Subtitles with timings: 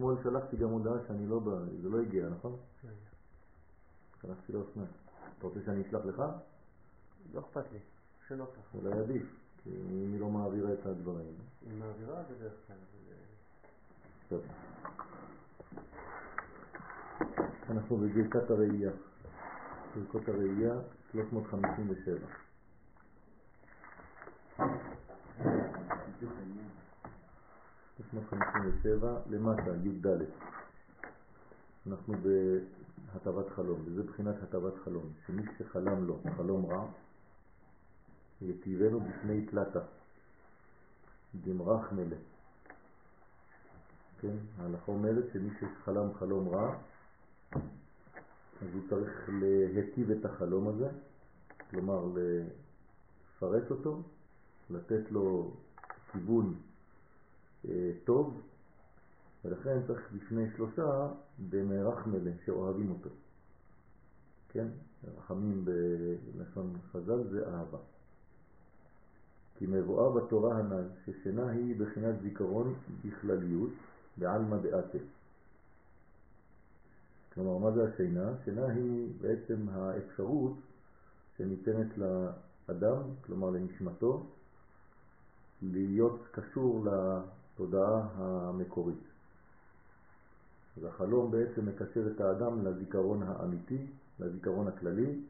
[0.00, 1.52] אתמול שלחתי גם הודעה שאני לא בא,
[1.82, 2.56] זה לא הגיע, נכון?
[4.22, 4.84] שלחתי לאופנה.
[5.38, 6.22] אתה רוצה שאני אשלח לך?
[7.34, 7.78] לא אכפת לי,
[8.28, 8.74] שנוח לך.
[8.74, 9.26] אולי עדיף,
[9.62, 11.34] כי אם היא לא מעבירה את הדברים.
[11.66, 12.76] היא מעבירה בדרך כלל.
[14.28, 14.42] טוב.
[17.70, 18.90] אנחנו בגרסת הראייה,
[19.96, 20.74] ברכות הראייה
[21.12, 22.26] 357.
[29.30, 30.06] למטה, י"ד.
[31.86, 32.14] אנחנו
[33.14, 36.86] בהטבת חלום, וזה בחינת הטבת חלום, שמי שחלם לו חלום רע,
[38.42, 39.80] יטיבנו בפני תלתה,
[41.44, 42.16] דמרח מלא.
[44.20, 46.74] כן, ההלכה אומרת שמי שחלם חלום רע,
[48.62, 49.28] אז הוא צריך
[49.74, 50.88] להטיב את החלום הזה,
[51.70, 54.02] כלומר לפרט אותו,
[54.70, 55.52] לתת לו
[56.12, 56.54] כיוון
[58.04, 58.40] טוב,
[59.44, 61.08] ולכן צריך לפני שלושה
[61.50, 63.10] במערך מלא שאוהבים אותו.
[64.48, 64.66] כן?
[65.18, 67.78] רחמים בלשון חז"ל זה אהבה.
[69.58, 73.70] כי מבואר בתורה הנ"ל ששינה היא בחינת זיכרון בכלליות
[74.16, 74.98] בעלמא דעתה.
[77.34, 78.32] כלומר, מה זה השינה?
[78.44, 80.52] שינה היא בעצם האפשרות
[81.36, 84.26] שניתנת לאדם, כלומר לנשמתו,
[85.62, 86.84] להיות קשור
[87.60, 88.98] לתודעה המקורית.
[90.76, 93.86] אז החלום בעצם מקשר את האדם לזיכרון האמיתי,
[94.20, 95.20] לזיכרון הכללי,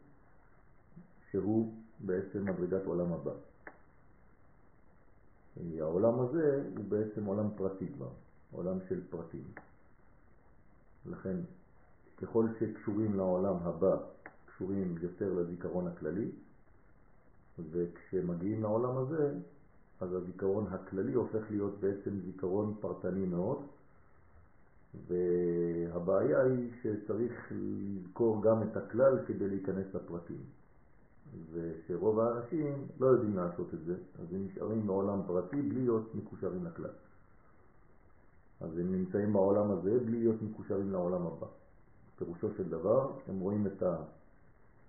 [1.30, 3.32] שהוא בעצם מדרגת עולם הבא.
[5.78, 8.08] העולם הזה הוא בעצם עולם פרטי כבר,
[8.52, 9.44] עולם של פרטים.
[11.06, 11.36] לכן
[12.22, 13.96] ככל שקשורים לעולם הבא,
[14.46, 16.30] קשורים יותר לזיכרון הכללי,
[17.70, 19.34] וכשמגיעים לעולם הזה,
[20.00, 23.58] אז הזיכרון הכללי הופך להיות בעצם זיכרון פרטני מאוד,
[25.06, 30.40] והבעיה היא שצריך לזכור גם את הכלל כדי להיכנס לפרטים.
[31.52, 36.64] ושרוב האנשים לא יודעים לעשות את זה, אז הם נשארים בעולם פרטי בלי להיות מקושרים
[36.64, 36.90] לכלל.
[38.60, 41.46] אז הם נמצאים בעולם הזה בלי להיות מקושרים לעולם הבא.
[42.18, 43.82] פירושו של דבר, הם רואים את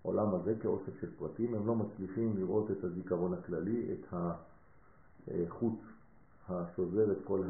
[0.04, 4.14] העולם הזה כאוסף של פרטים, הם לא מצליחים לראות את הזיכרון הכללי, את
[5.28, 5.80] החוט
[6.50, 7.44] השוזר את כל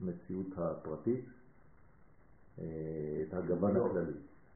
[0.00, 1.24] המציאות הפרטית,
[2.54, 4.12] את הגוון הכללי.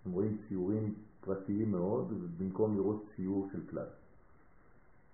[0.06, 3.86] הם רואים ציורים פרטיים מאוד, במקום לראות ציור של כלל.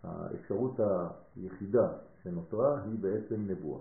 [0.03, 0.81] האפשרות
[1.37, 3.81] היחידה שנותרה היא בעצם נבואה.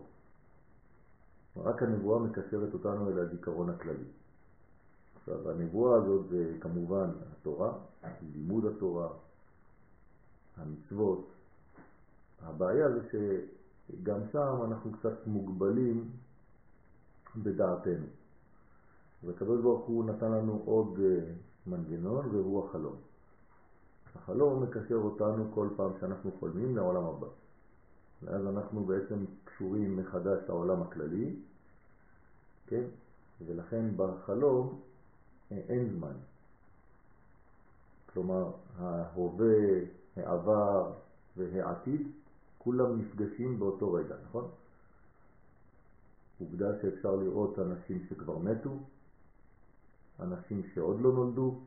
[1.57, 4.05] רק הנבואה מקשרת אותנו אל הזיכרון הכללי.
[5.15, 7.73] עכשיו, הנבואה הזאת זה כמובן התורה,
[8.33, 9.09] לימוד התורה,
[10.57, 11.32] המצוות.
[12.43, 16.09] הבעיה זה שגם שם אנחנו קצת מוגבלים
[17.35, 18.05] בדעתנו.
[19.23, 21.19] והקדוש ברוך הוא נתן לנו עוד אה,
[21.67, 22.95] מנגנון והוא החלום.
[24.15, 27.27] החלום מקשר אותנו כל פעם שאנחנו חולמים לעולם הבא.
[28.23, 31.35] ואז אנחנו בעצם קשורים מחדש לעולם הכללי,
[32.67, 32.83] כן?
[33.45, 34.79] ולכן בחלום
[35.51, 36.13] אין זמן.
[38.13, 39.55] כלומר, ההווה,
[40.15, 40.91] העבר
[41.37, 42.07] והעתיד,
[42.63, 44.47] כולם נפגשים באותו רגע, נכון?
[46.39, 48.69] עובדה שאפשר לראות אנשים שכבר מתו,
[50.19, 51.59] אנשים שעוד לא נולדו,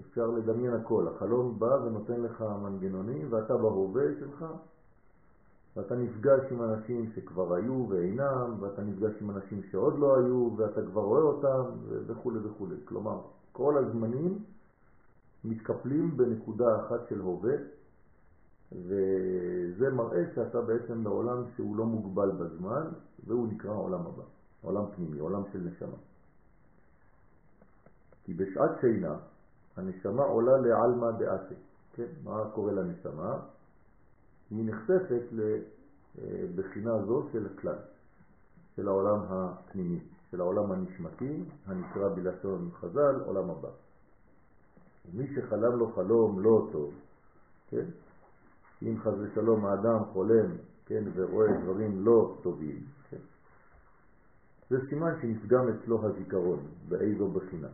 [0.00, 1.08] אפשר לדמיין הכל.
[1.08, 4.44] החלום בא ונותן לך מנגנונים ואתה בהווה שלך
[5.76, 10.82] ואתה נפגש עם אנשים שכבר היו ואינם, ואתה נפגש עם אנשים שעוד לא היו, ואתה
[10.82, 11.62] כבר רואה אותם,
[12.06, 12.66] וכו' וכו'.
[12.84, 13.20] כלומר,
[13.52, 14.38] כל הזמנים
[15.44, 17.54] מתקפלים בנקודה אחת של הווה,
[18.72, 22.88] וזה מראה שאתה בעצם בעולם שהוא לא מוגבל בזמן,
[23.26, 24.22] והוא נקרא עולם הבא,
[24.62, 25.96] עולם פנימי, עולם של נשמה.
[28.24, 29.16] כי בשעת שינה
[29.76, 31.54] הנשמה עולה לעלמא דעתה.
[31.92, 32.06] כן?
[32.24, 33.38] מה קורה לנשמה?
[34.50, 35.22] היא נחשפת
[36.54, 37.78] לבחינה זו של הכלל,
[38.76, 43.68] של העולם הפנימי, של העולם הנשמתי, הנקרא בלשון חז"ל עולם הבא.
[45.14, 46.94] מי שחלם לו חלום לא טוב,
[47.68, 47.84] כן?
[48.86, 50.46] אם חז ושלום האדם חולם,
[50.86, 52.80] כן, ורואה דברים לא טובים,
[53.10, 53.16] כן?
[54.70, 57.68] זה סימן שנפגם אצלו הזיכרון, באיזו בחינה.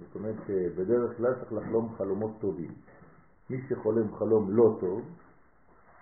[0.00, 2.70] זאת אומרת שבדרך כלל צריך לחלום חלומות טובים.
[3.50, 5.02] מי שחולם חלום לא טוב,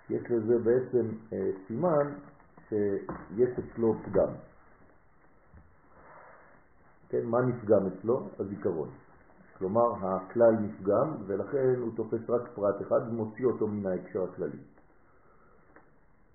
[0.09, 2.13] יש לזה בעצם אה, סימן
[2.69, 4.29] שיש אצלו פגם.
[7.09, 8.29] כן, מה נפגם אצלו?
[8.39, 8.89] הזיכרון.
[9.57, 14.57] כלומר, הכלל נפגם ולכן הוא תופס רק פרט אחד ומוציא אותו מן ההקשר הכללי.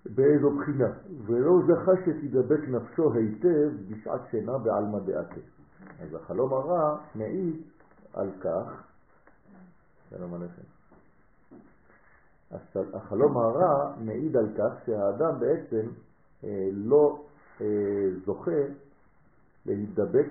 [0.07, 0.89] באיזו בחינה,
[1.27, 5.41] ולא זכה שתדבק נפשו היטב בשעת שינה בעלמא דעתה.
[6.01, 7.63] אז החלום הרע מעיד
[8.15, 8.83] על כך,
[10.11, 10.63] שלום עליכם.
[12.95, 15.89] החלום הרע מעיד על כך שהאדם בעצם
[16.45, 17.23] אה, לא
[17.61, 17.67] אה,
[18.25, 18.61] זוכה
[19.67, 20.29] להידבק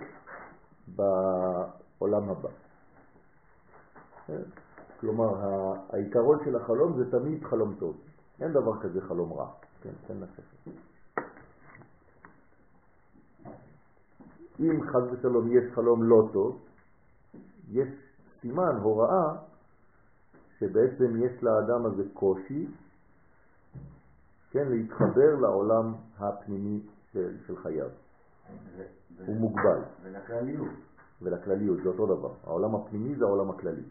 [0.95, 2.49] בעולם הבא.
[4.99, 5.35] כלומר,
[5.89, 7.97] העיקרון של החלום זה תמיד חלום טוב.
[8.41, 9.47] אין דבר כזה חלום רע.
[9.81, 10.71] כן, תן לספר.
[14.59, 16.59] אם חז ושלום יש חלום לא טוב,
[17.71, 17.87] יש
[18.41, 19.35] סימן, הוראה,
[20.59, 22.67] שבעצם יש לאדם הזה קושי,
[24.51, 27.89] כן, להתחבר לעולם הפנימי של, של חייו.
[29.25, 29.81] הוא מוגבל.
[30.03, 30.67] ולכלליות.
[31.21, 32.31] ולכלליות, זה אותו דבר.
[32.43, 33.83] העולם הפנימי זה העולם הכללי.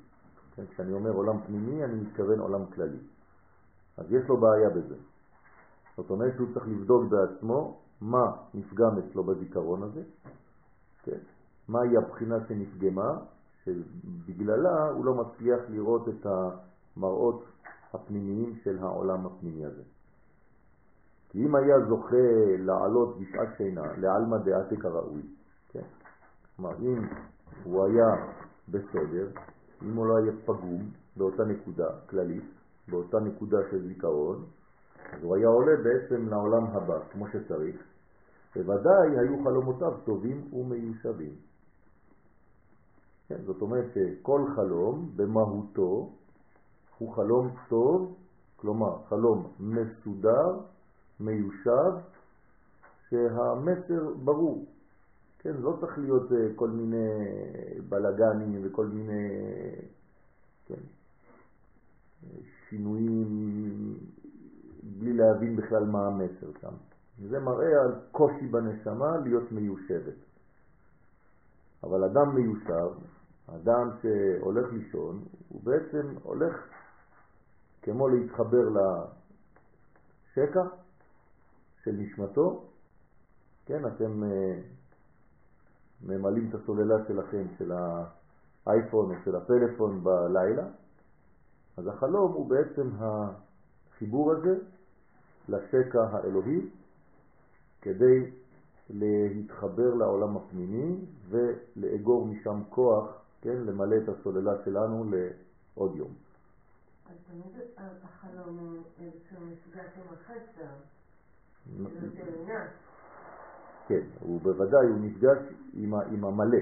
[0.58, 2.98] כן, כשאני אומר עולם פנימי, אני מתכוון עולם כללי.
[3.96, 4.94] אז יש לו בעיה בזה.
[5.96, 10.02] זאת אומרת שהוא צריך לבדוק בעצמו מה נפגם אצלו בזיכרון הזה,
[11.02, 11.18] כן?
[11.68, 13.18] מהי הבחינה שנפגמה,
[13.64, 17.44] שבגללה הוא לא מצליח לראות את המראות
[17.94, 19.82] הפנימיים של העולם הפנימי הזה.
[21.28, 25.22] כי אם היה זוכה לעלות בשעת שינה, לעלמא דעתי כראוי,
[25.68, 25.86] כן?
[26.56, 27.06] כלומר, אם
[27.64, 28.26] הוא היה
[28.68, 29.28] בסדר,
[29.82, 32.44] אם הוא לא היה פגום באותה נקודה כללית,
[32.88, 34.44] באותה נקודה של זיכרון,
[35.12, 37.76] אז הוא היה עולה בעצם לעולם הבא, כמו שצריך,
[38.56, 41.32] בוודאי היו חלומותיו טובים ומיושבים.
[43.28, 46.10] כן, זאת אומרת שכל חלום במהותו
[46.98, 48.14] הוא חלום טוב,
[48.56, 50.58] כלומר חלום מסודר,
[51.20, 51.92] מיושב,
[53.10, 54.64] שהמסר ברור.
[55.48, 57.08] כן, לא צריך להיות אה, כל מיני
[57.88, 59.28] בלגנים וכל מיני
[60.66, 60.80] כן,
[62.68, 63.28] שינויים
[64.82, 66.74] בלי להבין בכלל מה המסר שם.
[67.28, 70.14] זה מראה על קושי בנשמה להיות מיושבת.
[71.82, 72.88] אבל אדם מיושב,
[73.46, 76.54] אדם שהולך לישון, הוא בעצם הולך
[77.82, 78.68] כמו להתחבר
[80.28, 80.62] לשקע
[81.84, 82.64] של נשמתו,
[83.66, 84.60] כן, אתם אה,
[86.02, 87.72] ממלאים את הסוללה שלכם, של
[88.66, 90.66] האייפון או של הפלאפון בלילה,
[91.76, 94.58] אז החלום הוא בעצם החיבור הזה
[95.48, 96.60] לשקע האלוהי
[97.82, 98.30] כדי
[98.90, 106.14] להתחבר לעולם הפנימי ולאגור משם כוח, כן, למלא את הסוללה שלנו לעוד יום.
[107.06, 110.72] אז תמיד החלום הוא איזשהו מפגש עם החסר,
[113.88, 115.38] כן, הוא בוודאי, הוא נפגש
[115.74, 116.58] עם, עם המלא,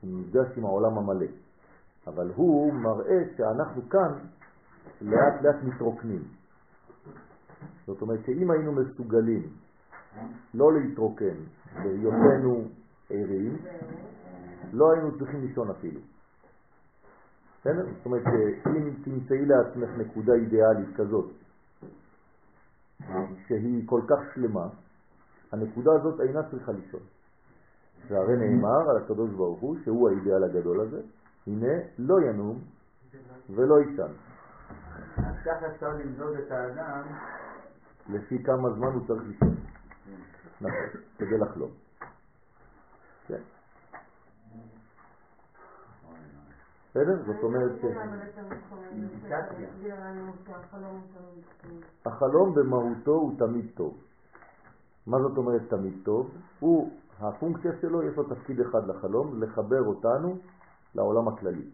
[0.00, 1.26] הוא נפגש עם העולם המלא,
[2.06, 4.12] אבל הוא מראה שאנחנו כאן
[5.00, 6.22] לאט לאט מתרוקנים.
[7.86, 9.42] זאת אומרת שאם היינו מסוגלים
[10.54, 11.36] לא להתרוקן
[11.74, 12.64] בהיותנו
[13.10, 13.56] ערים,
[14.72, 16.00] לא היינו צריכים לישון אפילו.
[17.60, 17.86] בסדר?
[17.96, 21.30] זאת אומרת שאם תמצאי לעצמך נקודה אידיאלית כזאת,
[23.46, 24.68] שהיא כל כך שלמה,
[25.52, 27.00] הנקודה הזאת אינה צריכה לישון.
[28.08, 31.00] והרי נאמר על הקדוש ברוך הוא, שהוא האידיאל הגדול הזה,
[31.46, 32.58] הנה לא ינום
[33.50, 34.12] ולא יישן.
[35.16, 37.02] אז ככה אפשר למדוד את האדם
[38.08, 39.54] לפי כמה זמן הוא צריך לישון.
[40.60, 41.70] נכון, כדי לחלום.
[43.26, 43.40] כן.
[46.90, 47.22] בסדר?
[47.26, 47.84] זאת אומרת ש...
[52.06, 54.07] החלום במהותו הוא תמיד טוב.
[55.08, 56.30] מה זאת אומרת תמיד טוב?
[56.60, 60.38] הוא, הפונקציה שלו, יש לו תפקיד אחד לחלום, לחבר אותנו
[60.94, 61.64] לעולם הכללי.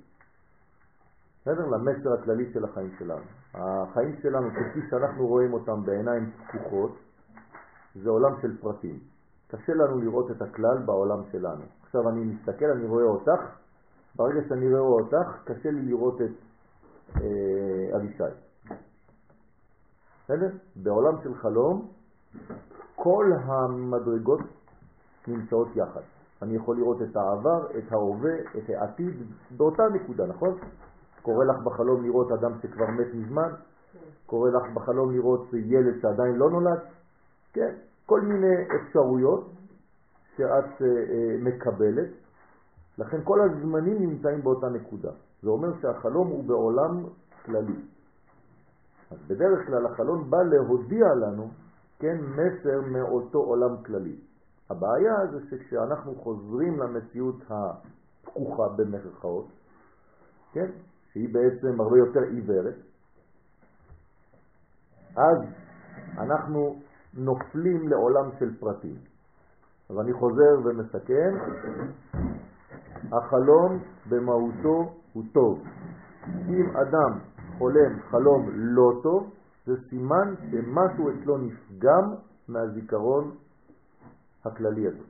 [1.41, 1.67] בסדר?
[1.67, 3.23] למסר הכללי של החיים שלנו.
[3.55, 6.97] החיים שלנו, כפי שאנחנו רואים אותם בעיניים פקוחות,
[8.03, 8.99] זה עולם של פרטים.
[9.49, 11.63] קשה לנו לראות את הכלל בעולם שלנו.
[11.83, 13.41] עכשיו אני מסתכל, אני רואה אותך,
[14.17, 16.31] ברגע שאני רואה אותך, קשה לי לראות את
[17.17, 18.35] אה, אבישי.
[20.25, 20.51] בסדר?
[20.77, 21.89] בעולם של חלום,
[23.05, 24.41] כל המדרגות
[25.29, 26.01] נמצאות יחד.
[26.43, 29.15] אני יכול לראות את העבר, את ההווה, את העתיד,
[29.57, 30.59] באותה נקודה, נכון?
[31.23, 33.51] קורה לך בחלום לראות אדם שכבר מת מזמן,
[34.27, 36.79] קורה לך בחלום לראות ילד שעדיין לא נולד,
[37.53, 37.75] כן,
[38.07, 39.51] כל מיני אפשרויות
[40.37, 42.11] שאת אה, אה, מקבלת,
[42.99, 45.11] לכן כל הזמנים נמצאים באותה נקודה.
[45.43, 47.05] זה אומר שהחלום הוא בעולם
[47.45, 47.77] כללי.
[49.11, 51.64] אז בדרך כלל החלום בא להודיע לנו,
[51.99, 54.17] כן, מסר מאותו עולם כללי.
[54.71, 59.47] הבעיה זה שכשאנחנו חוזרים למציאות הפקוחה במרכאות,
[60.53, 60.71] כן,
[61.13, 62.75] שהיא בעצם הרבה יותר עיוורת,
[65.17, 65.39] אז
[66.19, 66.77] אנחנו
[67.15, 68.97] נופלים לעולם של פרטים.
[69.91, 71.35] אז אני חוזר ומסכם,
[73.13, 75.63] החלום במהותו הוא טוב.
[76.49, 77.19] אם אדם
[77.59, 79.31] חולם חלום לא טוב,
[79.67, 82.15] זה סימן שמשהו אצלו נפגם
[82.49, 83.37] מהזיכרון
[84.45, 85.05] הכללי הזה.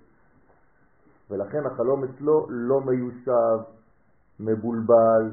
[1.30, 3.58] ולכן החלום אצלו לא מיושב,
[4.40, 5.32] מבולבל.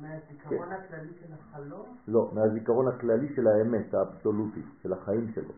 [0.00, 0.72] מהזיכרון כן.
[0.72, 1.96] הכללי של החלום?
[2.08, 5.52] לא, מהזיכרון הכללי של האמת האבסולוטית, של החיים שלו.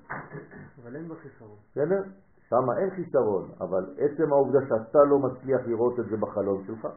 [0.83, 1.57] אבל אין בחיסרון.
[1.71, 2.03] בסדר?
[2.49, 6.89] שם אין חיסרון, אבל עצם העובדה שאתה לא מצליח לראות את זה בחלום שלך,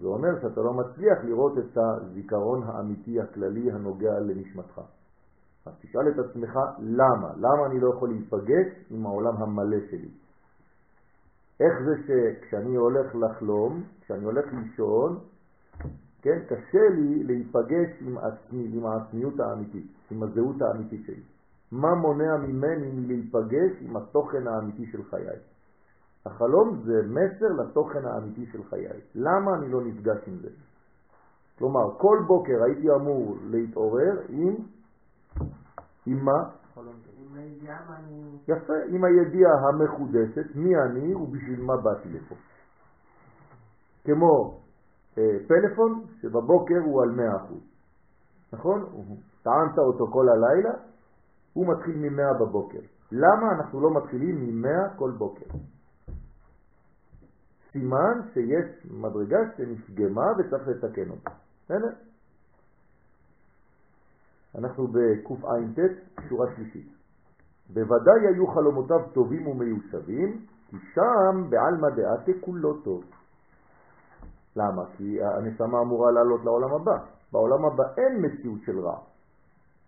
[0.00, 4.80] זה אומר שאתה לא מצליח לראות את הזיכרון האמיתי הכללי הנוגע לנשמתך.
[5.66, 10.08] אז תשאל את עצמך למה, למה אני לא יכול להיפגש עם העולם המלא שלי?
[11.60, 15.18] איך זה שכשאני הולך לחלום, כשאני הולך לישון,
[16.22, 21.22] כן, קשה לי להיפגש עם, עצמי, עם העצמיות האמיתית, עם הזהות האמיתית שלי.
[21.72, 25.38] מה מונע ממני להיפגש עם התוכן האמיתי של חיי?
[26.26, 29.00] החלום זה מסר לתוכן האמיתי של חיי.
[29.14, 30.48] למה אני לא נפגש עם זה?
[31.58, 34.54] כלומר, כל בוקר הייתי אמור להתעורר עם,
[36.06, 36.50] עם מה?
[38.48, 42.34] יפה, עם הידיעה המחודשת, מי אני ובשביל מה באתי לפה.
[44.04, 44.60] כמו
[45.18, 47.54] אה, פלאפון שבבוקר הוא על 100%.
[48.52, 48.84] נכון?
[49.42, 50.70] טענת אותו כל הלילה,
[51.52, 52.80] הוא מתחיל מ-100 בבוקר.
[53.12, 55.46] למה אנחנו לא מתחילים מ-100 כל בוקר?
[57.72, 61.30] סימן שיש מדרגה שנפגמה וצריך לתקן אותה.
[61.64, 61.90] בסדר?
[64.58, 65.78] אנחנו בקע"ט,
[66.28, 66.92] שורה שלישית.
[67.74, 73.04] בוודאי היו חלומותיו טובים ומיושבים, כי שם בעלמא דעתה כולו טוב.
[74.56, 74.82] למה?
[74.96, 77.04] כי הנשמה אמורה לעלות לעולם הבא.
[77.32, 78.98] בעולם הבא אין מציאות של רע.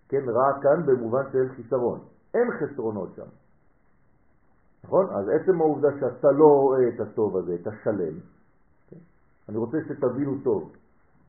[0.09, 2.01] כן, רע כאן במובן של חיסרון.
[2.35, 3.27] אין חסרונות שם.
[4.85, 5.07] נכון?
[5.11, 8.19] אז עצם העובדה שאתה לא רואה את הטוב הזה, את השלם,
[8.89, 8.97] כן?
[9.49, 10.73] אני רוצה שתבינו טוב.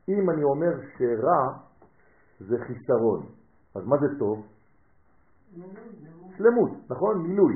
[0.08, 1.65] אם אני אומר שרע
[2.40, 3.26] זה חיסרון,
[3.74, 4.46] אז מה זה טוב?
[6.36, 7.22] שלמות, נכון?
[7.22, 7.54] מילוי.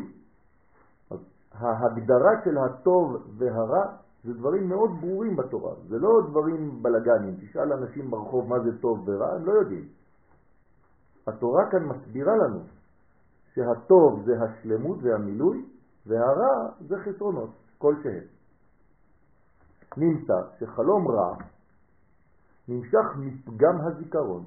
[1.11, 1.19] אז
[1.53, 7.37] ההגדרה של הטוב והרע זה דברים מאוד ברורים בתורה, זה לא דברים בלגנים.
[7.41, 9.89] תשאל אנשים ברחוב מה זה טוב ורע, הם לא יודעים.
[11.27, 12.61] התורה כאן מסבירה לנו
[13.55, 15.65] שהטוב זה השלמות והמילוי,
[16.07, 18.25] והרע זה חסרונות כלשהם.
[19.97, 21.37] נמצא שחלום רע
[22.69, 24.45] נמשך מפגם הזיכרון.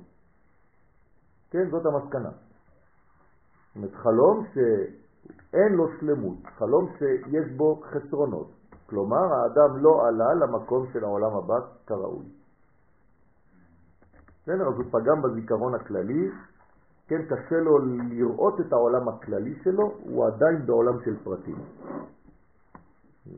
[1.53, 2.29] כן, זאת המסקנה.
[2.29, 8.51] זאת אומרת, חלום שאין לו שלמות, חלום שיש בו חסרונות.
[8.85, 11.55] כלומר, האדם לא עלה למקום של העולם הבא
[11.87, 12.25] כראוי.
[14.41, 16.29] בסדר, אז הוא פגם בזיכרון הכללי,
[17.07, 17.77] כן, קשה לו
[18.09, 21.57] לראות את העולם הכללי שלו, הוא עדיין בעולם של פרטים.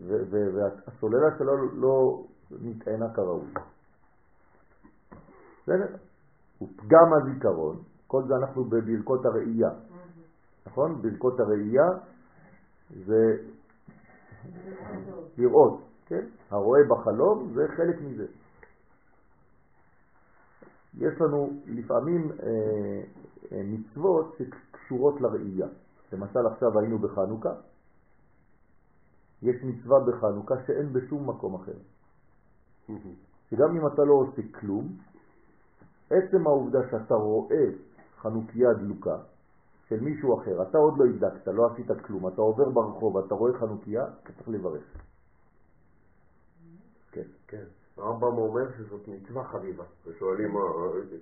[0.08, 3.48] והסוללה שלו לא נטענה כראוי.
[5.64, 5.96] בסדר?
[6.58, 7.76] הוא פגם הזיכרון,
[8.08, 9.70] כל זה אנחנו בברכות הראייה.
[10.66, 11.02] נכון?
[11.02, 11.90] ברכות הראייה
[13.06, 13.38] זה
[15.38, 16.26] לראות, כן?
[16.50, 18.26] הרואה בחלום זה חלק מזה.
[20.98, 23.02] יש לנו לפעמים אה,
[23.52, 25.68] אה, מצוות שקשורות לראייה.
[26.14, 27.54] למשל עכשיו היינו בחנוכה,
[29.42, 31.78] יש מצווה בחנוכה שאין בשום מקום אחר.
[33.50, 34.88] שגם אם אתה לא עושה כלום,
[36.10, 37.66] עצם העובדה שאתה רואה
[38.26, 39.18] חנוכיה דלוקה
[39.88, 43.54] של מישהו אחר, אתה עוד לא הדלקת, לא עשית כלום, אתה עובר ברחוב, אתה רואה
[43.60, 44.84] חנוכיה, אתה צריך לברך.
[47.12, 47.22] כן.
[47.48, 47.64] כן.
[47.98, 50.62] הרמב"ם אומר שזאת מצווה חביבה, ושואלים, אה,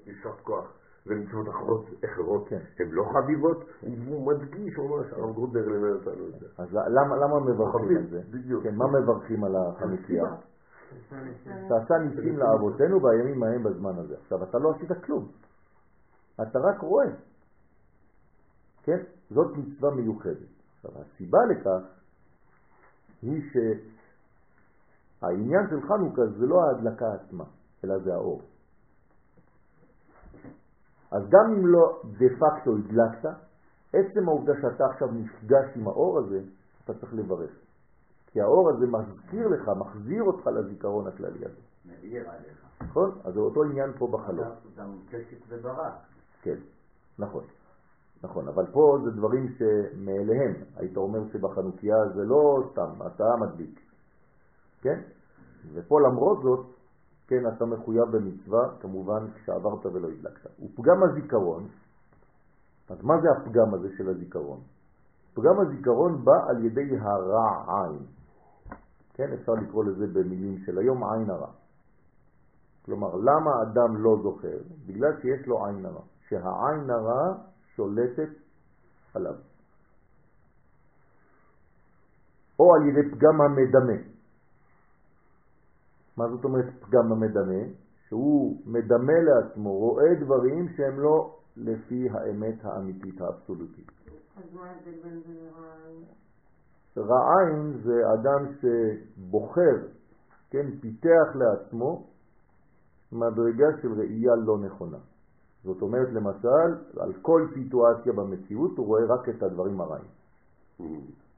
[0.06, 0.74] יישר כוח,
[1.08, 2.60] ומצוות אחרות, אחרות, כן.
[2.80, 3.64] הן לא חביבות?
[4.08, 6.46] הוא מדגיש, הוא אומר שהרב גרודנר לימד אותנו את זה.
[6.58, 8.22] אז למה מברכים על זה?
[8.30, 8.64] בדיוק.
[8.64, 10.24] כן, מה מברכים על החנוכיה?
[11.68, 14.16] שעשה ניסים לאבותינו בימים ההם בזמן הזה.
[14.22, 15.28] עכשיו, אתה לא עשית כלום.
[16.42, 17.08] אתה רק רואה.
[18.84, 18.98] כן?
[19.30, 20.54] זאת מצווה מיוחדת.
[20.76, 21.82] עכשיו, הסיבה לכך
[23.22, 23.42] היא
[25.22, 27.44] שהעניין של חנוכה זה לא ההדלקה עצמה,
[27.84, 28.42] אלא זה האור.
[31.12, 33.30] אז גם אם לא דה פקטו הדלקת,
[33.94, 36.42] עצם העובדה שאתה עכשיו נפגש עם האור הזה,
[36.84, 37.52] אתה צריך לברך.
[38.28, 41.62] כי האור הזה מזכיר לך, מחזיר אותך לזיכרון הכללי הזה.
[41.86, 42.66] מאיר עליך.
[42.82, 43.12] נכון?
[43.24, 44.48] אז זה אותו עניין פה בחלום.
[44.76, 45.94] גם קשת וברק.
[46.44, 46.60] כן,
[47.20, 47.44] נכון.
[48.24, 50.54] נכון, אבל פה זה דברים שמאליהם.
[50.76, 53.80] היית אומר שבחנוכיה זה לא סתם, אתה מדביק.
[54.82, 55.00] כן?
[55.74, 56.66] ופה למרות זאת,
[57.28, 60.50] כן, אתה מחויב במצווה, כמובן כשעברת ולא הדלקת.
[60.60, 61.68] ופגם הזיכרון,
[62.90, 64.60] אז מה זה הפגם הזה של הזיכרון?
[65.34, 68.06] פגם הזיכרון בא על ידי הרע עין.
[69.14, 71.52] כן, אפשר לקרוא לזה במילים של היום עין הרע.
[72.86, 74.58] כלומר, למה אדם לא זוכר?
[74.88, 76.02] בגלל שיש לו עין הרע,
[76.34, 77.34] שהעין הרע
[77.76, 78.30] שולטת
[79.14, 79.36] עליו.
[82.60, 84.02] או על ידי פגם המדמה.
[86.18, 87.64] מה זאת אומרת פגם המדמה?
[88.08, 93.92] שהוא מדמה לעצמו, רואה דברים שהם לא לפי האמת האמיתית האבסולוטית.
[94.38, 96.04] אז מה ההבדל בין זה לרע עין?
[96.98, 99.88] רע עין זה אדם שבוחר,
[100.50, 102.08] כן, פיתח לעצמו
[103.12, 104.98] מדרגה של ראייה לא נכונה.
[105.64, 110.12] זאת אומרת, למשל, על כל סיטואציה במציאות הוא רואה רק את הדברים הרעים.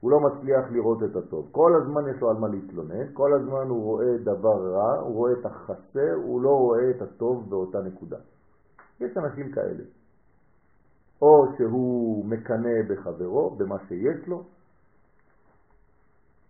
[0.00, 1.48] הוא לא מצליח לראות את הטוב.
[1.52, 5.32] כל הזמן יש לו על מה להתלונן, כל הזמן הוא רואה דבר רע, הוא רואה
[5.32, 8.16] את החסר, הוא לא רואה את הטוב באותה נקודה.
[9.00, 9.84] יש אנשים כאלה.
[11.22, 14.44] או שהוא מקנא בחברו, במה שיש לו,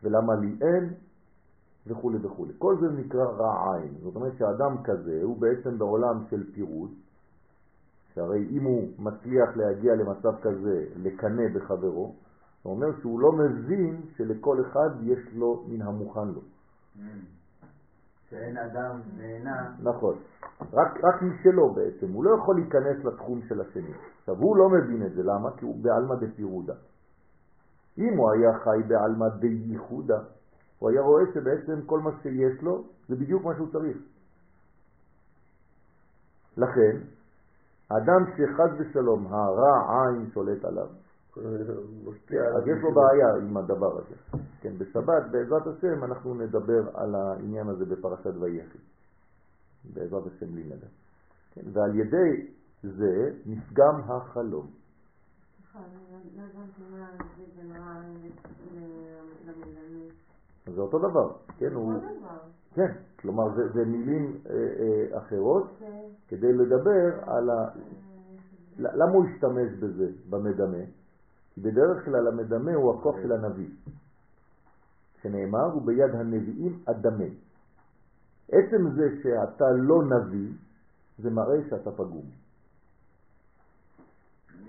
[0.02, 0.94] ולמה לי אין,
[1.86, 2.46] וכו' וכו'.
[2.58, 3.94] כל זה נקרא רע עין.
[4.02, 6.90] זאת אומרת שאדם כזה הוא בעצם בעולם של פירוד,
[8.16, 12.14] שהרי אם הוא מצליח להגיע למצב כזה, לקנא בחברו,
[12.64, 16.40] זה אומר שהוא לא מבין שלכל אחד יש לו מן המוכן לו.
[18.30, 19.74] שאין אדם נהנה.
[19.82, 20.14] נכון.
[20.72, 23.92] רק, רק משלו בעצם, הוא לא יכול להיכנס לתחום של השני.
[24.18, 25.56] עכשיו, הוא לא מבין את זה, למה?
[25.56, 26.74] כי הוא בעלמא דפירודה.
[27.98, 30.18] אם הוא היה חי בעלמא דייחודה,
[30.78, 33.96] הוא היה רואה שבעצם כל מה שיש לו זה בדיוק מה שהוא צריך.
[36.56, 37.15] לכן,
[37.88, 40.86] אדם שחז ושלום הרע עין שולט עליו,
[42.56, 44.14] אז יש לו בעיה עם הדבר הזה.
[44.60, 48.78] כן, בשבת, בעזרת השם, אנחנו נדבר על העניין הזה בפרשת ויחי.
[49.94, 50.86] בעזרת השם לימדה.
[51.54, 52.46] כן, ועל ידי
[52.82, 54.66] זה נפגם החלום.
[55.74, 55.80] לא
[59.46, 60.00] למדמה.
[60.74, 61.92] זה אותו דבר, כן, הוא...
[62.76, 65.86] כן, כלומר זה, זה מילים אה, אה, אחרות זה-
[66.28, 67.68] כדי לדבר על ה...
[68.78, 70.84] למה הוא השתמש בזה, במדמה?
[71.54, 73.68] כי בדרך כלל המדמה הוא הכוח של הנביא,
[75.22, 77.24] שנאמר, הוא ביד הנביאים אדמה.
[78.52, 80.48] עצם זה שאתה לא נביא,
[81.18, 82.24] זה מראה שאתה פגום.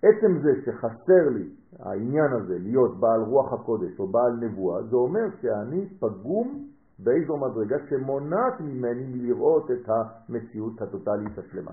[0.03, 5.25] עצם זה שחסר לי העניין הזה להיות בעל רוח הקודש או בעל נבואה, זה אומר
[5.41, 6.67] שאני פגום
[6.99, 11.71] באיזו מדרגה שמונעת ממני מלראות את המציאות הטוטלית השלמה.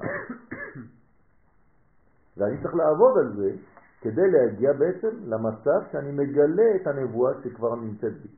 [2.37, 3.57] ואני צריך לעבוד על זה
[4.01, 8.29] כדי להגיע בעצם למצב שאני מגלה את הנבואה שכבר נמצאת בי.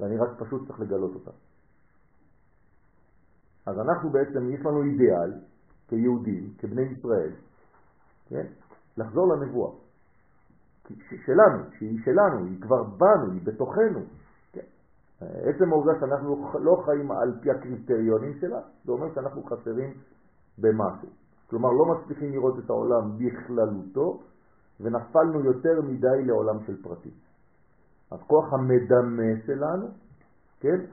[0.00, 1.30] ואני רק פשוט צריך לגלות אותה.
[3.66, 5.32] אז אנחנו בעצם, יש לנו אידיאל
[5.88, 7.30] כיהודים, כבני ישראל,
[8.28, 8.46] כן?
[8.96, 9.72] לחזור לנבואה.
[11.26, 14.00] שלנו, שהיא שלנו, היא כבר בנו, היא בתוכנו.
[14.52, 14.66] כן?
[15.20, 19.94] עצם העובדה שאנחנו לא חיים על פי הקריטריונים שלה, זה אומר שאנחנו חסרים
[20.58, 21.08] במשהו.
[21.50, 24.22] כלומר, לא מצליחים לראות את העולם בכללותו,
[24.82, 27.12] ונפלנו יותר מדי לעולם של פרטים.
[28.10, 29.86] אז כוח המדמה שלנו,
[30.60, 30.84] כן,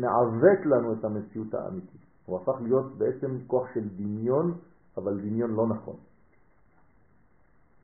[0.00, 2.00] מעוות לנו את המציאות האמיתית.
[2.26, 4.54] הוא הפך להיות בעצם כוח של דמיון,
[4.96, 5.96] אבל דמיון לא נכון.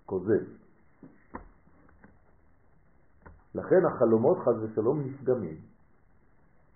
[0.06, 0.44] כוזב.
[3.54, 5.56] לכן החלומות חז ושלום נפגמים.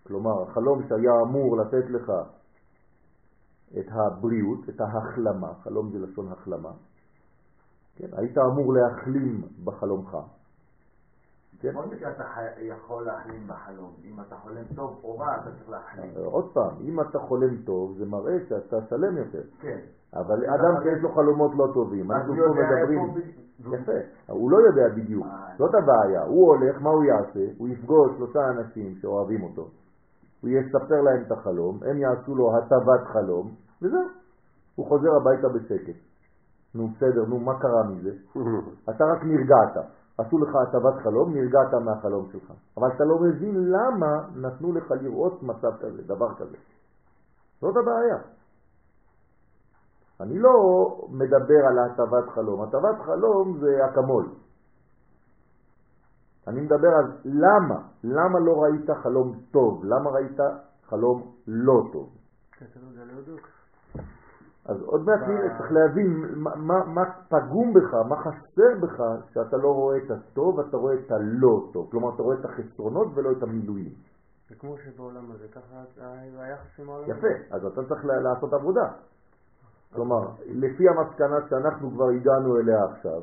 [0.06, 2.12] כלומר, החלום שהיה אמור לתת לך
[3.78, 6.72] את הבריאות, את ההחלמה, חלום זה לשון החלמה,
[7.98, 8.06] כן?
[8.12, 10.16] היית אמור להחלים בחלומך,
[11.61, 11.70] כן?
[11.70, 12.24] בכל מקרה אתה
[12.58, 13.90] יכול להחלים בחלום.
[14.04, 16.11] אם אתה חולם טוב או רע, אתה צריך להחלים.
[16.24, 19.42] עוד פעם, אם אתה חולם טוב, זה מראה שאתה שלם יותר.
[19.61, 19.78] כן.
[20.14, 23.00] אבל אדם שיש לו חלומות לא טובים, אנחנו פה מדברים...
[23.58, 23.92] יפה,
[24.28, 25.56] הוא לא יודע בדיוק, אה.
[25.58, 26.22] זאת הבעיה.
[26.22, 27.52] הוא הולך, מה הוא יעשה?
[27.58, 29.68] הוא יפגוש שלושה אנשים שאוהבים אותו,
[30.40, 33.50] הוא יספר להם את החלום, הם יעשו לו הטבת חלום,
[33.82, 34.00] וזהו.
[34.74, 36.08] הוא חוזר הביתה בשקט.
[36.74, 38.11] נו בסדר, נו מה קרה מזה?
[38.90, 39.87] אתה רק נרגעת.
[40.18, 42.52] עשו לך הטבת חלום, נרגעת מהחלום שלך.
[42.76, 46.57] אבל אתה לא מבין למה נתנו לך לראות מצב כזה, דבר כזה.
[47.61, 48.18] זאת הבעיה.
[50.20, 50.50] אני לא
[51.09, 52.62] מדבר על הטבת חלום.
[52.62, 54.28] הטבת חלום זה אקמול.
[56.48, 60.40] אני מדבר על למה, למה לא ראית חלום טוב, למה ראית
[60.88, 62.09] חלום לא טוב.
[62.57, 63.40] אתה לא יודע להודות.
[64.68, 65.20] אז עוד מעט
[65.59, 69.02] צריך להבין מה, מה, מה פגום בך, מה חסר בך,
[69.35, 71.88] שאתה לא רואה את הטוב, אתה רואה את הלא טוב.
[71.90, 73.92] כלומר, אתה רואה את החסרונות ולא את המילואים.
[74.48, 75.85] זה כמו שבעולם הזה, ככה
[76.38, 77.11] היחס עם העולם.
[77.11, 78.92] יפה, אז אתה צריך לעשות עבודה.
[79.94, 83.22] כלומר, לפי המסקנה שאנחנו כבר הגענו אליה עכשיו,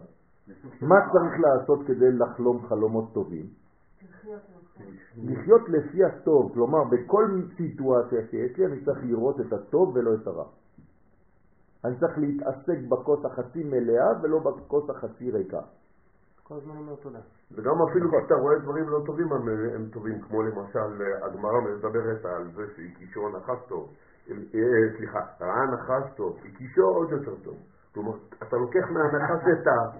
[0.81, 3.45] מה צריך לעשות כדי לחלום חלומות טובים?
[5.23, 10.27] לחיות לפי הטוב, כלומר בכל סיטואציה שיש לי אני צריך לראות את הטוב ולא את
[10.27, 10.45] הרע.
[11.85, 15.61] אני צריך להתעסק בכוס החצי מלאה ולא בכוס החצי ריקה.
[16.43, 17.19] כל הזמן אומר תודה.
[17.51, 19.27] וגם אפילו כשאתה רואה דברים לא טובים
[19.75, 23.89] הם טובים, כמו למשל הגמרא מדברת על זה שהיא קישור נחש טוב,
[24.29, 24.35] אה,
[24.97, 27.57] סליחה, רעה נחש טוב, היא קישור עוד יותר טוב.
[27.93, 28.11] כלומר,
[28.43, 29.97] אתה לוקח מהנחש את ה...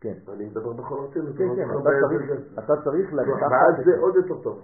[0.00, 0.14] כן.
[0.32, 1.36] אני מדבר בכל רצינות.
[1.38, 1.68] כן, כן,
[2.58, 3.50] אתה צריך לקחת...
[3.50, 4.58] ואז זה עוד יותר טוב.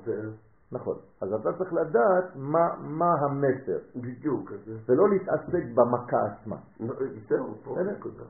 [0.75, 0.97] נכון.
[1.21, 2.37] אז אתה צריך לדעת
[2.81, 3.79] מה המסר.
[3.97, 4.53] בדיוק.
[4.89, 6.57] ולא להתעסק במכה עצמה.
[7.29, 8.25] זהו, פה נקודה.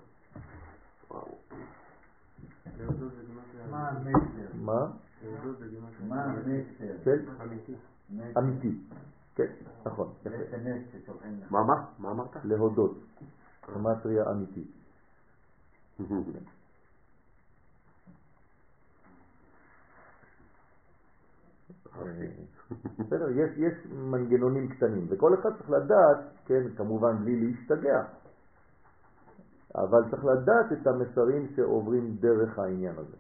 [3.71, 4.49] מה המסר?
[4.55, 4.87] מה?
[6.09, 7.05] מה המסר?
[7.05, 7.19] כן?
[8.39, 8.79] אמיתי.
[9.35, 9.47] כן,
[9.87, 10.13] נכון.
[11.51, 11.75] מה, מה?
[11.99, 12.37] מה אמרת?
[12.45, 12.99] להודות.
[13.75, 14.71] גמטריה אמיתית.
[22.99, 28.03] בסדר, יש, יש מנגנונים קטנים, וכל אחד צריך לדעת, כן, כמובן בלי להשתגע,
[29.75, 33.17] אבל צריך לדעת את המסרים שעוברים דרך העניין הזה.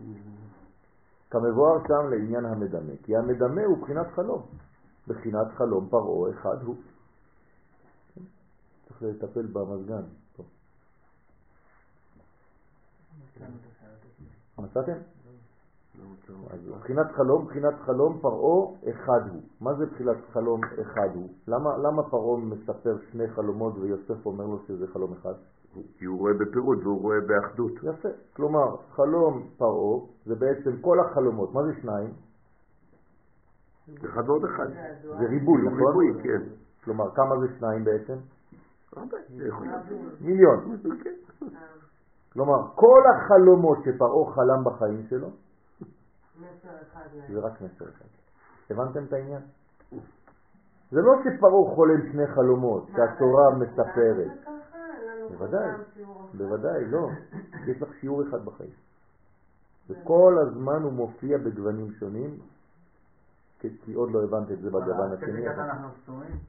[1.30, 4.42] כמבואר שם לעניין המדמה, כי המדמה הוא בחינת חלום,
[5.08, 6.76] בחינת חלום פרעה אחד הוא.
[8.88, 10.02] צריך לטפל במזגן.
[14.58, 14.98] מצאתם?
[16.50, 19.42] אז בחינת חלום, בחינת חלום פרעה אחד הוא.
[19.60, 21.28] מה זה בחינת חלום אחד הוא?
[21.48, 25.34] למה, למה פרעה מספר שני חלומות ויוסף אומר לו שזה חלום אחד?
[25.98, 27.72] כי הוא רואה בפירוט והוא רואה באחדות.
[27.82, 28.08] יפה.
[28.36, 31.54] כלומר, חלום פרעה זה בעצם כל החלומות.
[31.54, 32.10] מה זה שניים?
[34.04, 34.66] אחד ועוד אחד.
[35.02, 35.86] זה ריבוי, נכון?
[35.86, 36.42] ריבוי, כן.
[36.84, 38.14] כלומר, כמה זה שניים בעצם?
[39.30, 39.68] מיליון.
[40.20, 40.76] מיליון.
[42.32, 45.28] כלומר, כל החלומות שפרעה חלם בחיים שלו,
[47.28, 48.04] זה רק מסר אחד.
[48.70, 49.42] הבנתם את העניין?
[50.90, 54.30] זה לא שפרעה חולם שני חלומות, שהתורה מספרת.
[55.30, 55.70] בוודאי,
[56.34, 57.08] בוודאי, לא.
[57.68, 58.70] יש לך שיעור אחד בחיים.
[59.88, 62.38] וכל הזמן הוא מופיע בגוונים שונים,
[63.58, 65.48] כי עוד לא הבנת את זה בגוון השני.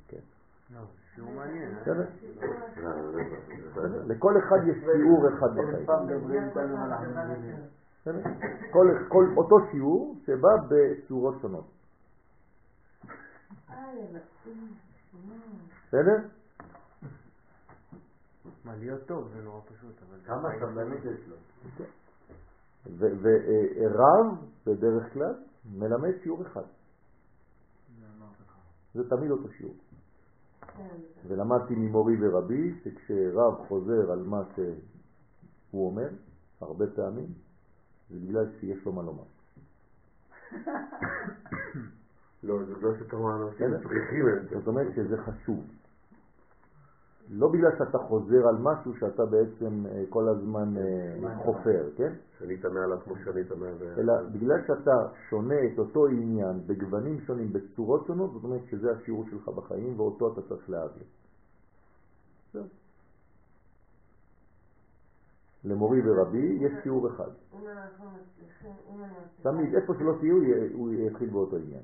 [0.07, 0.17] כן.
[0.73, 0.79] לא,
[1.15, 1.71] שיעור מעניין.
[4.07, 5.87] לכל אחד יש שיעור אחד בחיים.
[8.71, 11.65] כל, כל אותו שיעור שבא בצורות שונות.
[15.87, 16.27] בסדר?
[18.65, 20.17] מה, להיות טוב זה נורא פשוט, אבל...
[20.25, 21.35] כמה סבלנות יש לו.
[22.97, 25.33] ורב, בדרך כלל,
[25.65, 26.63] מלמד שיעור אחד.
[28.93, 29.75] זה תמיד אותו שיעור.
[30.61, 30.97] כן.
[31.27, 36.09] ולמדתי ממורי ורבי שכשרב חוזר על מה שהוא אומר,
[36.61, 37.27] הרבה פעמים,
[38.09, 39.23] זה בגלל שיש לו מה לומר.
[42.43, 44.59] לא, זה לא שכמה אנשים צריכים את זה.
[44.59, 45.63] זאת אומרת שזה חשוב.
[47.29, 52.13] לא בגלל שאתה חוזר על משהו שאתה בעצם אה, כל הזמן אה, חופר, כן?
[52.39, 53.99] שנית מעליו כמו שנית מעליו.
[53.99, 59.25] אלא בגלל שאתה שונה את אותו עניין בגוונים שונים, בצורות שונות, זאת אומרת שזה השיעור
[59.29, 61.03] שלך בחיים ואותו אתה צריך להעביר.
[65.65, 67.29] למורי ורבי יש שיעור אחד.
[69.41, 70.37] תמיד, איפה שלא תהיו,
[70.73, 71.83] הוא יתחיל באותו עניין.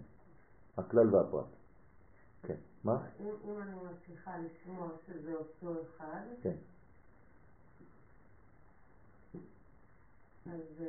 [0.78, 1.46] הכלל והפרט.
[2.44, 2.98] כן, מה?
[3.20, 6.56] אם אני מצליחה לשמוע שזה אותו אחד, כן.
[10.46, 10.84] אז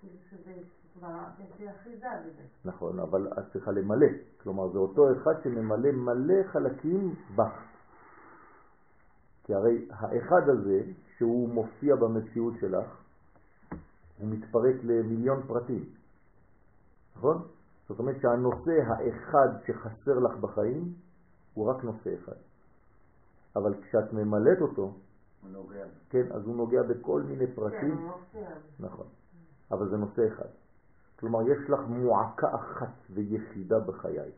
[0.00, 0.52] כאילו שזה
[0.94, 2.42] כבר, יש לי אחיזה בזה.
[2.64, 4.06] נכון, אבל את צריכה למלא.
[4.42, 7.62] כלומר, זה אותו אחד שממלא מלא חלקים בך.
[9.44, 10.82] כי הרי האחד הזה,
[11.20, 12.86] שהוא מופיע במציאות שלך,
[14.18, 15.84] הוא מתפרק למיליון פרטים,
[17.16, 17.42] נכון?
[17.88, 20.94] זאת אומרת שהנושא האחד שחסר לך בחיים
[21.54, 22.36] הוא רק נושא אחד.
[23.56, 25.84] אבל כשאת ממלאת אותו, הוא נוגע.
[26.10, 27.96] כן, אז הוא נוגע בכל מיני פרטים.
[27.96, 28.48] כן, הוא מופיע.
[28.80, 29.06] נכון.
[29.70, 30.48] אבל זה נושא אחד.
[31.18, 34.34] כלומר, יש לך מועקה אחת ויחידה בחייך.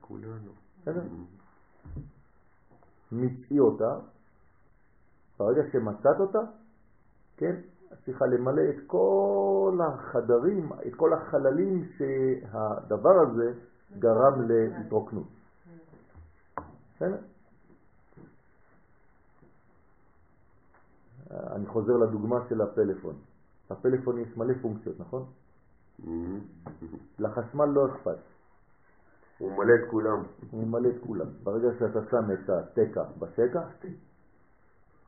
[0.00, 0.52] כולנו.
[0.82, 1.02] בסדר?
[3.12, 3.98] מצאי אותה,
[5.38, 6.38] ברגע שמצאת אותה,
[7.36, 7.56] כן,
[7.92, 13.52] את צריכה למלא את כל החדרים, את כל החללים שהדבר הזה
[13.98, 15.28] גרם להתרוקנות.
[16.96, 17.16] בסדר?
[21.30, 23.14] אני חוזר לדוגמה של הפלאפון.
[23.70, 25.24] הפלאפון יש מלא פונקציות, נכון?
[27.18, 28.18] לחשמל לא אכפת.
[29.38, 30.22] הוא מלא את כולם.
[30.50, 31.26] הוא ממלא את כולם.
[31.42, 33.60] ברגע שאתה שם את התקע בשקע,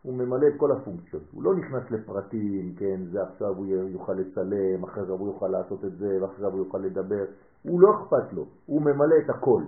[0.03, 1.23] הוא ממלא את כל הפונקציות.
[1.33, 5.85] הוא לא נכנס לפרטים, כן, זה עכשיו הוא יוכל לצלם, אחרי זה הוא יוכל לעשות
[5.85, 7.25] את זה, ואחרי זה הוא יוכל לדבר.
[7.63, 9.63] הוא לא אכפת לו, הוא ממלא את הכל.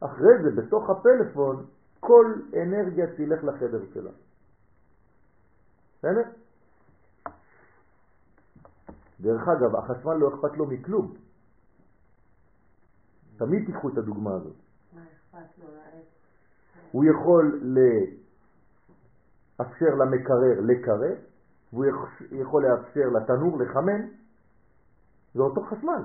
[0.00, 1.66] אחרי זה, בתוך הפלאפון,
[2.00, 4.10] כל אנרגיה תלך לחדר שלה.
[5.98, 6.22] בסדר?
[9.20, 11.14] דרך אגב, החשמל לא אכפת לו מכלום.
[13.36, 14.56] תמיד תיקחו את הדוגמה הזאת.
[14.94, 15.68] מה אכפת לו?
[16.92, 17.60] הוא יכול
[19.60, 21.14] לאפשר למקרר לקרר,
[21.72, 24.06] והוא יכ- יכול לאפשר לתנור לחמם,
[25.34, 26.02] זה אותו חשמל,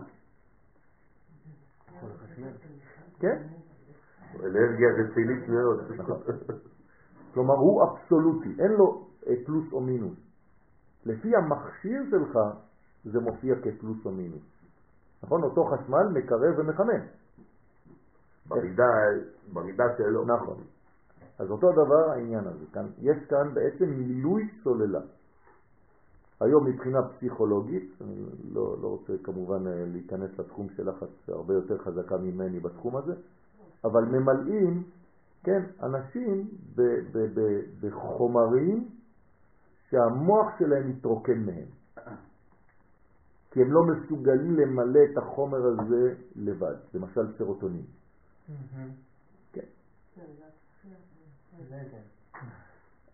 [3.20, 3.44] כן?
[4.39, 5.92] אנרגיה רצינית מאוד.
[5.98, 6.22] נכון.
[7.34, 10.18] כלומר הוא אבסולוטי, אין לו אה, פלוס או מינוס.
[11.06, 12.39] לפי המכשיר שלך
[13.04, 14.42] זה מופיע כפלוס או מינוס.
[15.24, 15.44] נכון?
[15.44, 17.02] אותו חשמל מקרב ומחמם.
[18.48, 18.84] במידה,
[19.54, 20.26] במידה שלו.
[20.26, 20.58] נכון.
[21.43, 22.65] אז אותו דבר העניין הזה.
[22.73, 24.99] כאן, יש כאן בעצם מילוי סוללה.
[26.41, 28.15] היום מבחינה פסיכולוגית, אני
[28.53, 33.13] לא, לא רוצה כמובן אה, להיכנס לתחום שלך, את הרבה יותר חזקה ממני בתחום הזה,
[33.84, 34.84] אבל ממלאים,
[35.43, 38.89] כן, אנשים ב, ב, ב, בחומרים
[39.89, 41.67] שהמוח שלהם מתרוקן מהם.
[43.51, 47.86] כי הם לא מסוגלים למלא את החומר הזה לבד, למשל סרוטונין.
[49.53, 49.65] כן.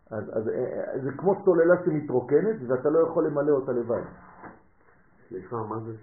[0.09, 4.01] אז, אז אה, זה כמו סוללה שמתרוקנת ואתה לא יכול למלא אותה לבד.
[5.29, 5.93] סליחה, מה זה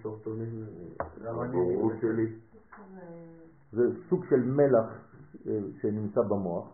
[1.19, 1.93] הבורות.
[2.01, 2.33] שלי.
[3.71, 4.85] זה סוג של מלח
[5.47, 6.65] אה, שנמצא במוח.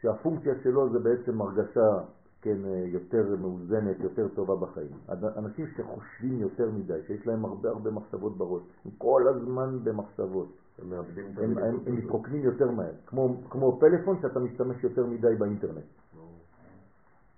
[0.00, 1.98] שהפונקציה שלו זה בעצם הרגשה
[2.42, 4.90] כן, אה, יותר מאוזנת, יותר טובה בחיים.
[5.36, 10.90] אנשים שחושבים יותר מדי, שיש להם הרבה הרבה מחשבות בראש, הם כל הזמן במחשבות, הם
[10.90, 11.96] מאבדים את הם, הם, הם.
[11.96, 15.84] מתרוקנים יותר מהר, כמו, כמו פלאפון שאתה משתמש יותר מדי באינטרנט.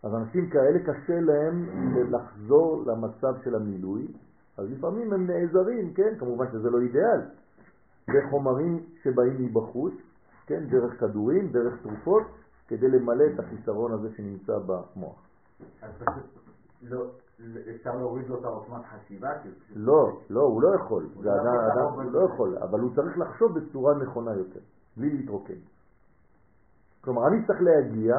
[0.02, 1.66] אז אנשים כאלה קשה להם
[2.10, 4.06] לחזור למצב של המילוי,
[4.56, 7.20] אז לפעמים הם נעזרים, כן, כמובן שזה לא אידיאל,
[8.08, 9.94] בחומרים שבאים מבחוץ,
[10.46, 12.22] כן, דרך כדורים, דרך תרופות,
[12.68, 15.28] כדי למלא את החיסרון הזה שנמצא במוח.
[15.82, 16.24] אז פשוט
[16.82, 17.06] לא,
[17.76, 19.30] אפשר להוריד לו את העוצמת חשיבה?
[19.76, 22.12] לא, לא, הוא לא יכול, זה לא אדם, יכול אדם, הוא.
[22.12, 24.60] לא יכול, אבל הוא צריך לחשוב בצורה נכונה יותר,
[24.96, 25.60] בלי להתרוקן.
[27.00, 28.14] כלומר, אני צריך להגיע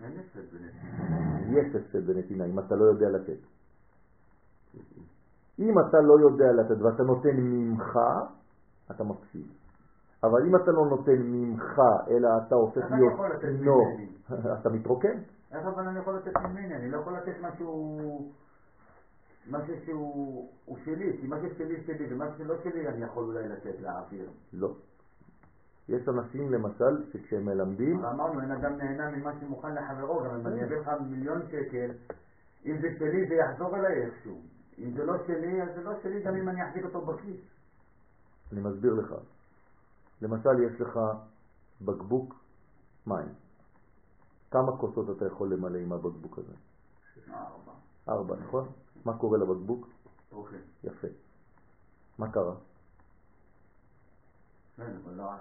[0.00, 1.60] אין הפסד בנתינה.
[1.60, 3.38] יש הפסד בנתינה אם אתה לא יודע לתת.
[5.58, 7.98] אם אתה לא יודע לתת ואתה נותן ממך,
[8.90, 9.46] אתה מפסיד.
[10.26, 13.86] אבל אם אתה לא נותן ממך, אלא אתה הופך אני להיות צינור?
[14.60, 15.18] אתה מתרוקן.
[15.52, 16.74] איך אבל אני יכול לתת ממני?
[16.74, 18.30] אני לא יכול לתת משהו...
[19.50, 23.80] משהו שהוא הוא שלי, כי מה ששלי שלי ומה שלא שלי אני יכול אולי לתת
[23.80, 24.30] לאוויר.
[24.52, 24.74] לא.
[25.88, 30.64] יש אנשים למשל שכשהם מלמדים, אמרנו, אין אדם נהנה ממה שמוכן לחברו, גם אם אני
[30.64, 31.90] אביא לך מיליון שקל,
[32.66, 34.40] אם זה שלי זה יחזור אליי איכשהו.
[34.78, 37.40] אם זה לא שלי, אז זה לא שלי גם אם אני אחזיק אותו בכיס.
[38.52, 39.14] אני מסביר לך.
[40.22, 41.00] למשל יש לך
[41.80, 42.34] בקבוק
[43.06, 43.28] מים.
[44.50, 46.52] כמה כוסות אתה יכול למלא עם הבקבוק הזה?
[47.30, 47.72] ארבע.
[48.08, 48.68] ארבע, נכון?
[49.04, 49.88] מה קורה לבקבוק?
[50.32, 50.58] אוקיי.
[50.84, 51.08] יפה.
[52.18, 52.54] מה קרה?
[54.76, 55.32] כן, לא.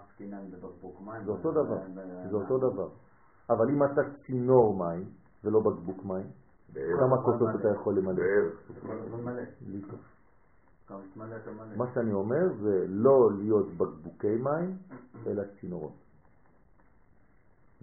[1.25, 1.79] זה אותו דבר,
[2.29, 2.89] זה אותו דבר.
[3.49, 5.09] אבל אם אתה צינור מים
[5.43, 6.27] ולא בקבוק מים.
[6.73, 8.15] כמה כוסות אתה יכול למלא?
[8.15, 8.71] בערך.
[11.76, 14.78] מה שאני אומר זה לא להיות בקבוקי מים,
[15.28, 15.93] אלא צינורות.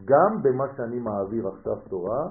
[0.05, 2.29] גם במה שאני מעביר עכשיו תורה,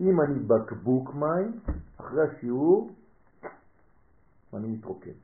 [0.00, 1.60] אם אני בקבוק מים,
[1.96, 2.90] אחרי השיעור
[4.54, 5.18] אני מתרוקן.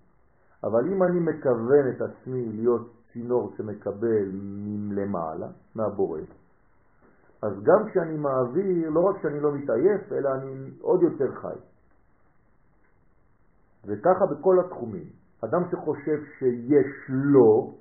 [0.65, 6.21] אבל אם אני מכוון את עצמי להיות צינור שמקבל מלמעלה, מהבורא,
[7.43, 11.59] אז גם כשאני מעביר, לא רק שאני לא מתעייף, אלא אני עוד יותר חי.
[13.87, 15.05] וככה בכל התחומים.
[15.44, 17.75] אדם שחושב שיש לו,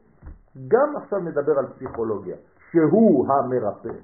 [0.68, 2.36] גם עכשיו נדבר על פסיכולוגיה,
[2.72, 4.00] שהוא המרפא,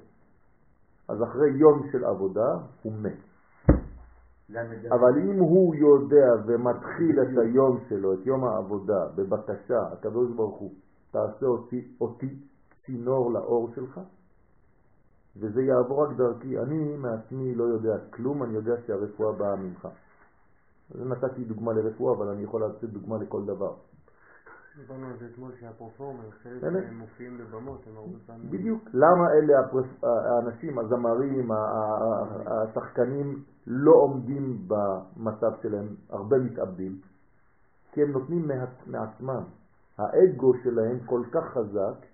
[1.08, 3.18] אז אחרי יום של עבודה הוא מת.
[4.90, 10.72] אבל אם הוא יודע ומתחיל את היום שלו, את יום העבודה, בבקשה, הקדוש ברוך הוא,
[11.10, 12.38] תעשה אותי, אותי
[12.86, 14.00] צינור לאור שלך,
[15.36, 16.58] וזה יעבור רק דרכי.
[16.58, 19.88] אני מעצמי לא יודע כלום, אני יודע שהרפואה באה ממך.
[20.94, 23.74] אז נתתי דוגמה לרפואה, אבל אני יכול לתת דוגמה לכל דבר.
[24.76, 26.60] דיברנו על זה אתמול שהפרפורמר, חלק.
[26.60, 28.50] שהם מופיעים בבמות, הם הרבה פעמים...
[28.50, 28.82] בדיוק.
[28.94, 31.50] למה אלה הפרס- האנשים, הזמרים,
[32.46, 36.98] השחקנים, לא עומדים במצב שלהם, הרבה מתאבדים?
[37.92, 39.42] כי הם נותנים מעצ- מעצמם.
[39.98, 42.06] האגו שלהם כל כך חזק,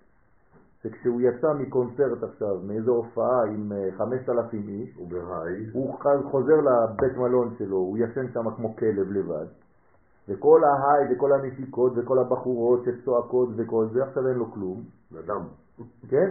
[0.88, 5.94] שכשהוא יצא מקונצרט עכשיו, מאיזו הופעה עם אה, 5,000 איש, הוא בהיי, הוא
[6.30, 9.46] חוזר לבית מלון שלו, הוא ישן שם כמו כלב לבד,
[10.28, 15.44] וכל ההיי וכל הנשיקות וכל הבחורות שצועקות וכל זה, עכשיו אין לו כלום, נדם.
[16.08, 16.28] כן?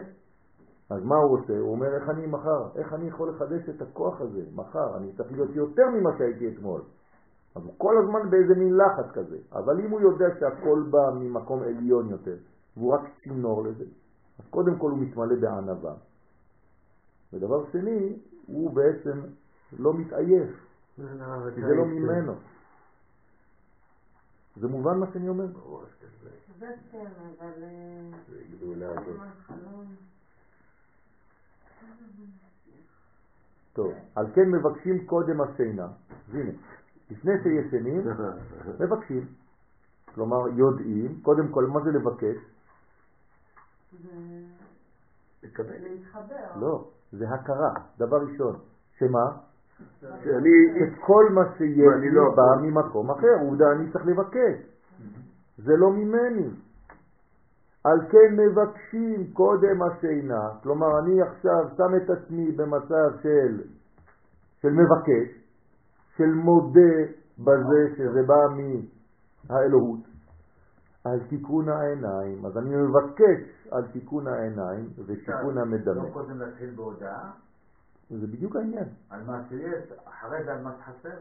[0.90, 1.60] אז מה הוא עושה?
[1.60, 2.64] הוא אומר, איך אני מחר?
[2.76, 4.42] איך אני יכול לחדש את הכוח הזה?
[4.56, 6.82] מחר, אני צריך להיות יותר ממה שהייתי אתמול.
[7.56, 9.38] אז הוא כל הזמן באיזה מין לחץ כזה.
[9.54, 12.36] אבל אם הוא יודע שהכל בא ממקום עליון יותר,
[12.78, 13.86] והוא רק צינור לזה,
[14.40, 15.94] אז קודם כל הוא מתמלא בענווה.
[17.34, 19.22] ודבר שני, הוא בעצם
[19.80, 20.50] לא מתעייף,
[21.56, 22.34] כי זה לא ממנו.
[24.56, 25.46] זה מובן מה שאני אומר?
[26.02, 26.30] כזה.
[26.60, 27.06] זה כן,
[27.40, 27.64] אבל...
[27.64, 29.18] אה, זה גדולה הזאת.
[29.18, 29.86] מה חלום?
[33.74, 35.88] טוב, על כן מבקשים קודם השינה.
[36.34, 36.52] הנה,
[37.12, 38.02] לפני שישנים,
[38.80, 39.26] מבקשים.
[40.14, 42.38] כלומר, יודעים, קודם כל, מה זה לבקש?
[43.92, 44.10] זה
[45.44, 45.74] לקבל.
[45.80, 46.60] להתחבר.
[46.60, 48.56] לא, זה הכרה, דבר ראשון.
[49.00, 49.26] שמה?
[50.00, 52.62] שאני, שכל מה שיש ואני לי לא בא.
[52.62, 54.58] ממקום אחר, עובדה אני צריך לבקש.
[55.58, 56.50] זה לא ממני.
[57.84, 63.62] על כן מבקשים קודם השינה, כלומר אני עכשיו שם את עצמי במצב של,
[64.62, 65.30] של מבקש,
[66.18, 66.96] של מודה
[67.40, 68.42] בזה שזה בא
[69.50, 70.07] מהאלוהות,
[71.12, 72.46] על תיקון העיניים.
[72.46, 76.04] אז אני מבקש על תיקון העיניים ותיקון המדמה.
[76.04, 77.32] לא קודם להתחיל בהודעה
[78.10, 78.90] זה בדיוק העניין.
[79.10, 81.18] על מה שיש, אחרי זה על מה שחסר.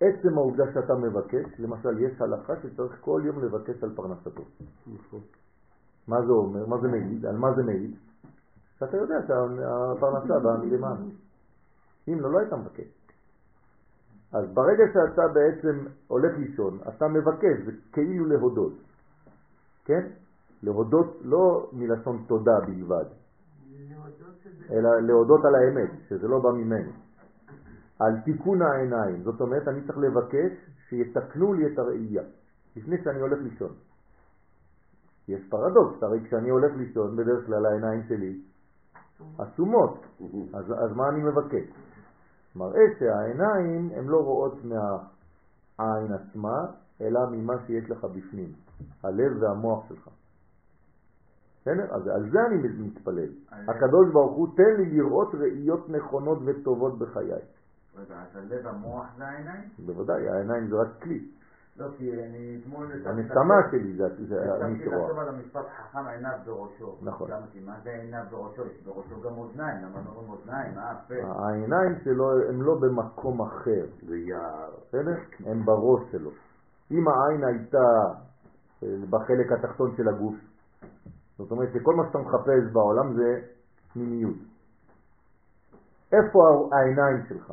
[0.00, 4.42] עצם העובדה שאתה מבקש, למשל יש הלכה שצריך כל יום לבקש על פרנסתו.
[4.86, 5.20] נכון.
[6.08, 6.66] מה זה אומר?
[6.66, 7.26] מה זה מעיד?
[7.26, 7.94] על מה זה מעיד?
[8.78, 10.96] שאתה יודע שהפרנסה באה מלמעלה.
[12.08, 13.01] אם לא, לא היית מבקש.
[14.32, 18.72] אז ברגע שאתה בעצם הולך לישון, אתה מבקש, זה כאילו להודות.
[19.84, 20.08] כן?
[20.62, 23.04] להודות לא מלשון תודה בלבד,
[24.70, 26.92] אלא להודות על האמת, שזה לא בא ממני.
[27.98, 30.52] על תיקון העיניים, זאת אומרת, אני צריך לבקש
[30.88, 32.22] שיתקנו לי את הראייה,
[32.76, 33.72] לפני שאני הולך לישון.
[35.28, 38.40] יש פרדוקס, הרי כשאני הולך לישון, בדרך כלל העיניים שלי
[39.38, 40.04] עצומות,
[40.54, 41.81] אז, אז מה אני מבקש?
[42.56, 46.66] מראה שהעיניים הן לא רואות מהעין עצמה,
[47.00, 48.52] אלא ממה שיש לך בפנים,
[49.02, 50.08] הלב והמוח שלך.
[51.60, 51.94] בסדר?
[51.94, 53.28] אז על זה אני מתפלל.
[53.50, 57.32] הקדוש ברוך הוא תן לי לראות ראיות נכונות וטובות בחיי.
[57.96, 59.68] רגע, אז הלב המוח זה העיניים?
[59.86, 61.28] בוודאי, העיניים זה רק כלי.
[61.76, 62.92] לא, כי אני אתמול...
[63.06, 64.68] הנשמה שלי זה, שרואה.
[64.68, 66.96] לחשוב על המשפט חכם עיניו בראשו.
[67.02, 67.30] נכון.
[67.64, 68.66] מה זה עיניו בראשו?
[68.66, 70.78] יש בראשו גם אוזניים, למה לא אומרים אוזניים?
[70.78, 71.14] אה, פה.
[71.14, 74.70] העיניים שלו הם לא במקום אחר, זה יער.
[74.88, 75.16] בסדר?
[75.46, 76.30] הם בראש שלו.
[76.90, 77.88] אם העין הייתה
[78.82, 80.34] אה, בחלק התחתון של הגוף,
[81.38, 83.40] זאת אומרת שכל מה שאתה מחפש בעולם זה
[83.92, 84.36] פנימיות.
[86.12, 87.52] איפה העיניים שלך?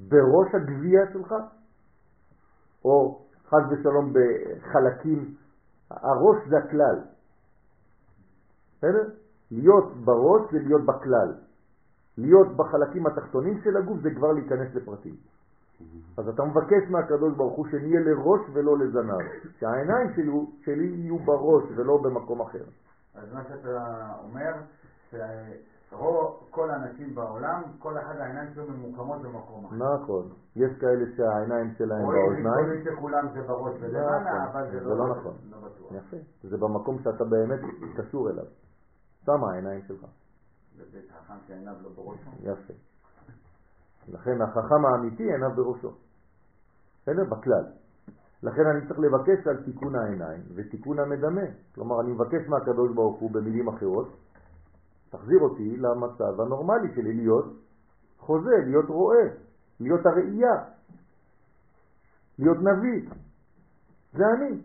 [0.00, 1.34] בראש הגבייה שלך?
[2.84, 5.34] או חס ושלום בחלקים,
[5.90, 7.00] הראש זה הכלל.
[8.78, 9.08] בסדר?
[9.50, 11.34] להיות בראש זה להיות בכלל.
[12.18, 15.14] להיות בחלקים התחתונים של הגוף זה כבר להיכנס לפרטים.
[16.16, 19.22] אז אתה מבקש מהקדוש ברוך הוא שנהיה לראש ולא לזנב,
[19.58, 20.30] שהעיניים שלי,
[20.64, 22.64] שלי יהיו בראש ולא במקום אחר.
[23.14, 24.52] אז מה שאתה אומר,
[26.50, 29.76] כל האנשים בעולם, כל אחד העיניים שלו ממוקמות במקום אחר.
[29.76, 35.16] נכון, יש כאלה שהעיניים שלהם באוזניים, רואים שכולם זה בראש ולמעלה, אבל זה לא לא
[35.16, 35.34] נכון.
[35.50, 35.98] לא.
[35.98, 37.60] יפה, זה במקום שאתה באמת
[37.96, 38.44] קשור אליו,
[39.26, 40.06] שם העיניים שלך,
[40.76, 42.30] זה בית חכם שעיניו לא בראשו.
[42.40, 42.74] יפה.
[44.08, 45.90] לכן החכם האמיתי עיניו בראשו,
[47.02, 47.24] בסדר?
[47.24, 47.64] בכלל.
[48.42, 51.42] לכן אני צריך לבקש על תיקון העיניים ותיקון המדמה.
[51.74, 54.08] כלומר, אני מבקש מהקדוש ברוך הוא במילים אחרות,
[55.14, 57.44] תחזיר אותי למצב הנורמלי שלי להיות
[58.18, 59.26] חוזה, להיות רואה,
[59.80, 60.64] להיות הראייה,
[62.38, 63.10] להיות נביא.
[64.12, 64.60] זה אני,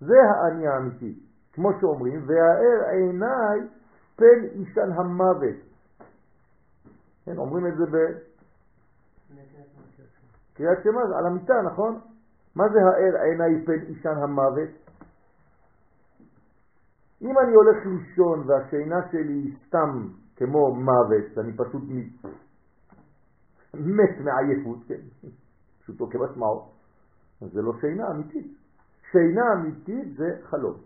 [0.00, 1.18] זה האני האמיתי.
[1.52, 3.60] כמו שאומרים, והאר עיניי
[4.16, 5.56] פן אישן המוות.
[7.24, 7.84] כן, אומרים את זה
[10.54, 12.00] בקריאת שמע, על המיטה, נכון?
[12.56, 14.68] מה זה האר עיניי פן אישן המוות?
[17.22, 21.82] אם אני הולך לישון והשינה שלי היא סתם כמו מוות, אני פשוט
[23.74, 25.28] מת מעייפות, כן?
[25.80, 26.68] פשוטו כמשמעו.
[27.40, 28.46] זה לא שינה אמיתית.
[29.10, 30.76] שינה אמיתית זה חלום.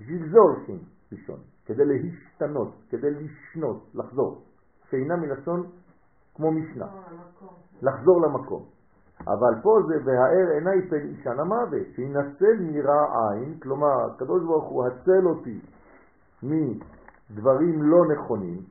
[0.00, 0.78] בשביל זה הולכים
[1.12, 4.42] לישון, כדי להשתנות, כדי לשנות, לחזור.
[4.90, 5.70] שינה מלשון
[6.34, 6.86] כמו משנה,
[7.82, 8.73] לחזור למקום.
[9.20, 14.86] אבל פה זה והאר עיני פן אישן המוות, שינצל מרע עין, כלומר, הקדוש ברוך הוא
[14.86, 15.60] הצל אותי
[16.42, 18.62] מדברים לא נכונים,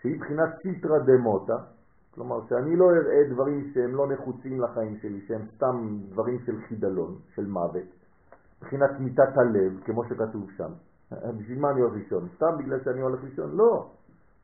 [0.00, 1.56] שהיא בחינת סיטרא דמוטה,
[2.14, 7.14] כלומר שאני לא אראה דברים שהם לא נחוצים לחיים שלי, שהם סתם דברים של חידלון,
[7.34, 7.84] של מוות,
[8.62, 10.70] מבחינת מיטת הלב, כמו שכתוב שם.
[11.38, 12.28] בשביל מה אני הולך לישון?
[12.36, 13.56] סתם בגלל שאני הולך לישון?
[13.56, 13.90] לא.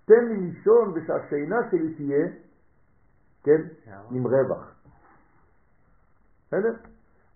[0.05, 2.27] תן לי לישון ושהשינה שלי תהיה,
[3.43, 3.61] כן,
[4.11, 4.72] עם רווח.
[6.53, 6.75] בסדר?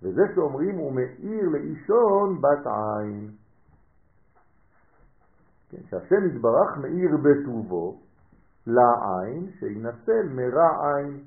[0.02, 3.30] וזה שאומרים הוא מאיר לאישון בת עין.
[5.70, 8.00] כן, שהשם יתברך מאיר בטובו
[8.66, 11.20] לעין, שינצל מרע עין,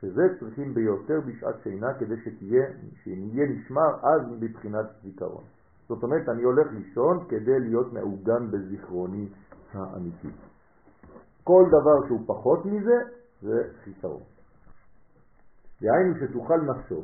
[0.00, 2.66] שזה צריכים ביותר בשעת שינה כדי שתהיה,
[3.02, 5.44] שנהיה נשמר אז בבחינת זיכרון.
[5.88, 9.28] זאת אומרת, אני הולך לישון כדי להיות מעוגן בזיכרוני
[9.72, 10.28] האמיתי.
[11.44, 12.98] כל דבר שהוא פחות מזה,
[13.42, 14.22] זה חיסרון.
[15.82, 17.02] דהיינו שתוכל נפשו,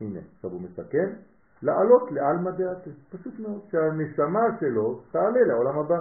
[0.00, 1.08] הנה, עכשיו הוא מסכם,
[1.62, 5.98] לעלות לעלמא דעתה, פשוט מאוד, שהנשמה שלו תעלה לעולם הבא.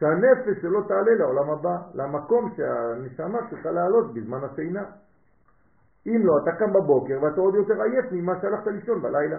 [0.00, 4.84] שהנפש שלו תעלה לעולם הבא, למקום שהנשמה צריכה לעלות בזמן השינה.
[6.06, 9.38] אם לא, אתה קם בבוקר ואתה עוד יותר עייף ממה שהלכת לישון בלילה.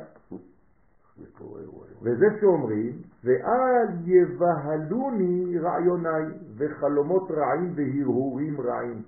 [2.01, 2.91] וזה שאומרים,
[3.24, 9.01] ואל יבהלוני רעיוני וחלומות רעים והרהורים רעים.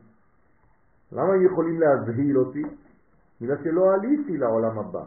[1.11, 2.63] למה הם יכולים להבהיל אותי?
[3.41, 5.03] בגלל שלא עליתי לעולם הבא.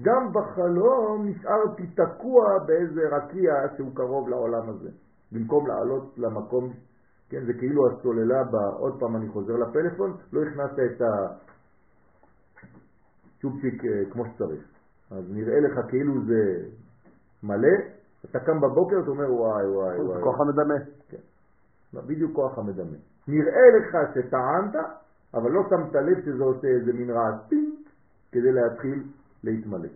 [0.00, 4.90] גם בחלום נשארתי תקוע באיזה רקיע שהוא קרוב לעולם הזה.
[5.32, 6.72] במקום לעלות למקום,
[7.28, 11.02] כן, זה כאילו הסוללה, בא, עוד פעם אני חוזר לפלאפון, לא הכנסת את
[13.38, 14.62] הצ'ופצ'יק אה, כמו שצריך.
[15.10, 16.68] אז נראה לך כאילו זה
[17.42, 17.68] מלא,
[18.24, 20.22] אתה קם בבוקר, אתה אומר וואי וואי וואי.
[20.22, 20.74] כוח המדמה.
[21.08, 21.16] כן.
[22.06, 22.96] בדיוק כוח המדמה.
[23.28, 24.74] נראה לך שטענת,
[25.34, 27.71] אבל לא שמת לב שזה עושה איזה מין רעש פינק
[28.32, 29.02] כדי להתחיל
[29.44, 29.88] להתמלא.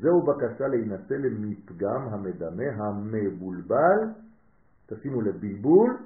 [0.00, 3.98] זהו בקשה להינשא למפגם המדמה המבולבל,
[4.86, 5.98] תשימו לב, בלבול,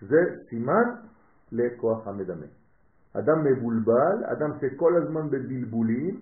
[0.00, 0.16] זה
[0.48, 0.84] סימן
[1.52, 2.46] לכוח המדמה.
[3.12, 6.20] אדם מבולבל, אדם שכל הזמן בבלבולים,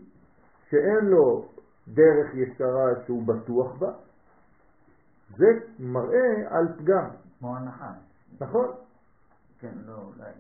[0.71, 1.49] שאין לו
[1.89, 3.93] דרך ישרה שהוא בטוח בה,
[5.37, 5.47] זה
[5.79, 7.09] מראה על פגם.
[7.39, 7.93] כמו הנחה.
[8.41, 8.67] נכון?
[9.59, 10.33] כן, לא, אולי.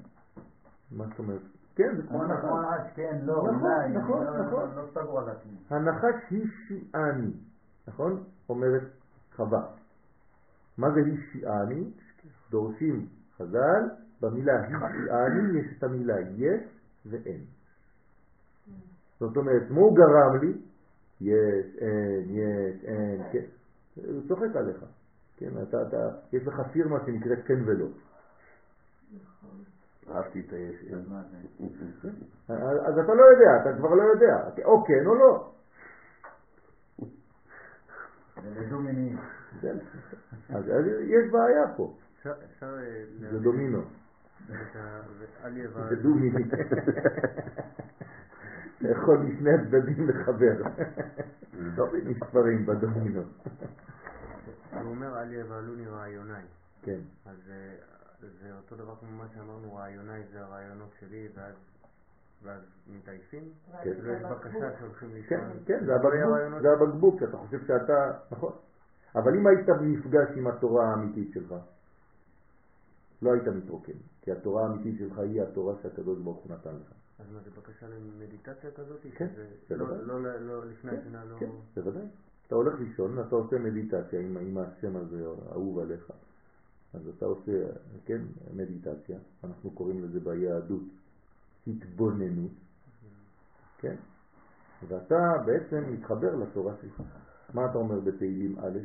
[0.92, 1.51] מה זאת אומרת?
[1.74, 2.44] כן, זה כמו כמו נחש.
[2.44, 3.88] נחש, כן, לא, נכון, אולי.
[3.88, 4.70] נכון, לא- נכון.
[4.76, 5.52] לא סגור על עצמי.
[5.70, 7.32] הנחש הישיעני,
[7.88, 8.24] נכון?
[8.48, 8.82] אומרת
[9.36, 9.62] חווה.
[10.78, 11.90] מה זה הישיעני?
[12.50, 13.06] דורשים
[13.36, 13.82] חז"ל,
[14.20, 16.62] במילה הישיעני יש את המילה יש
[17.06, 17.40] ואין.
[19.20, 20.52] זאת אומרת, מה הוא גרם לי?
[21.20, 23.44] יש, אין, יש, אין, כן.
[23.94, 24.84] הוא צוחק עליך.
[25.36, 25.96] כן, אתה, אתה,
[26.32, 27.86] יש לך פירמה שנקראת כן ולא.
[30.16, 30.92] אהבתי את היש.
[30.92, 32.08] אז מה זה?
[32.86, 35.52] אז אתה לא יודע, אתה כבר לא יודע, או כן או לא.
[39.60, 39.76] כן.
[40.48, 40.64] אז
[41.00, 41.96] יש בעיה פה,
[42.26, 42.34] אה,
[43.18, 43.82] זה דומינו,
[45.88, 46.44] זה דו-מיני.
[48.80, 50.62] יכול משני הצדדים לחבר.
[52.04, 53.22] מספרים בדומינו.
[54.72, 56.32] הוא אומר אל יבהלוני רעיוני.
[56.82, 57.72] כן, אז אה,
[58.40, 61.54] זה אותו דבר כמו מה שאמרנו, רעיוני זה הרעיונות שלי, ואז
[62.42, 63.42] ואז מתעייפים?
[63.82, 63.90] כן.
[64.02, 65.38] ויש בקשה שהולכים כן, לישון.
[65.66, 66.62] כן, זה לא הבקבוק?
[66.62, 68.52] זה הבקבוק, שאתה חושב שאתה, נכון.
[69.14, 71.54] אבל אם היית במפגש עם התורה האמיתית שלך,
[73.22, 73.92] לא היית מתרוקן,
[74.22, 76.92] כי התורה האמיתית שלך היא התורה שהקדוש ברוך הוא נתן לך.
[77.18, 79.00] אז מה, זה בקשה למדיטציה כזאת?
[79.14, 79.26] כן,
[79.70, 80.06] לא- בוודאי.
[80.06, 81.36] לא- לא לפני כן, השינה, לא...
[81.38, 82.02] כן, בוודאי.
[82.46, 86.12] אתה הולך לישון, אתה עושה מדיטציה עם, השם הזה אהוב עליך.
[86.94, 87.52] אז אתה עושה,
[88.04, 88.20] כן,
[88.54, 90.82] מדיטציה, אנחנו קוראים לזה ביהדות
[91.66, 92.50] התבוננות,
[93.78, 93.96] כן?
[94.88, 97.02] ואתה בעצם מתחבר לתורה שלך.
[97.54, 98.78] מה אתה אומר בתהילים א'?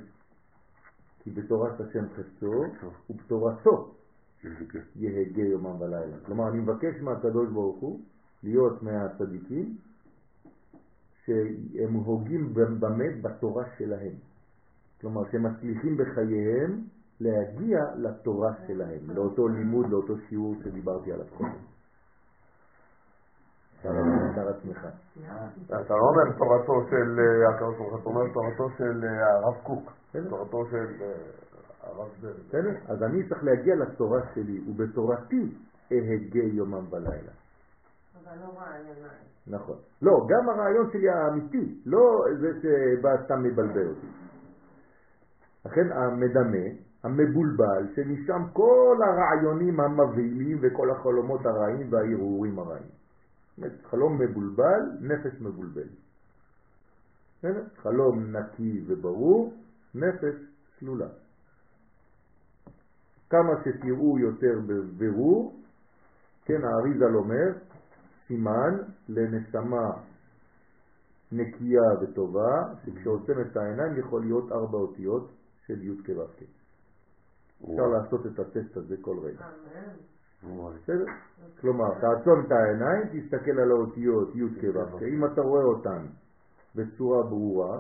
[1.24, 2.64] כי בתורת השם חפצו
[3.10, 3.96] ובתורתו
[4.96, 6.18] יהגה יומם ולילה.
[6.26, 8.02] כלומר, אני מבקש מהקדוש ברוך הוא
[8.44, 9.78] להיות מהצדיקים
[11.26, 14.14] שהם הוגים באמת בתורה שלהם.
[15.02, 16.82] כלומר, שהם מצליחים בחייהם
[17.22, 21.78] להגיע לתורה שלהם, לאותו לימוד, לאותו שיעור שדיברתי עליו קודם.
[23.84, 24.88] שר עצמך.
[25.66, 29.56] אתה לא אומר תורתו של אה, הקדוש ברוך הוא, אתה אומר תורתו של אה, הרב
[29.64, 29.92] קוק.
[30.30, 31.14] תורתו של אה,
[31.82, 32.10] הרב.
[32.48, 32.72] בסדר?
[32.88, 35.56] אז אני צריך להגיע לתורה שלי, ובתורתי
[35.92, 37.32] אהגה יומם ולילה.
[38.24, 39.28] אבל לא רעיוניים.
[39.48, 39.76] נכון.
[40.02, 44.08] לא, גם הרעיון שלי האמיתי, לא זה שבא סתם מבלבל אותי.
[45.66, 52.92] לכן המדמה, המבולבל, שמשם כל הרעיונים המבהילים וכל החלומות הרעים והערעורים הרעים.
[53.90, 55.88] חלום מבולבל, נפש מבולבל.
[57.78, 59.54] חלום נקי וברור,
[59.96, 60.36] נפש
[60.80, 61.08] סלולה.
[63.30, 65.56] כמה שתראו יותר בבירור,
[66.46, 67.52] כן, האריזל אומר,
[68.28, 68.78] סימן
[69.10, 69.90] לנשמה
[71.32, 75.32] נקייה וטובה, שכשעוצם את העיניים יכול להיות ארבע אותיות
[75.66, 76.57] של י' כו'
[77.64, 79.46] אפשר לעשות את הטסט הזה כל רגע.
[80.44, 81.06] בסדר?
[81.62, 86.06] כלומר, תעצום את העיניים, תסתכל על האותיות י' כו' אם אתה רואה אותן
[86.76, 87.80] בצורה ברורה,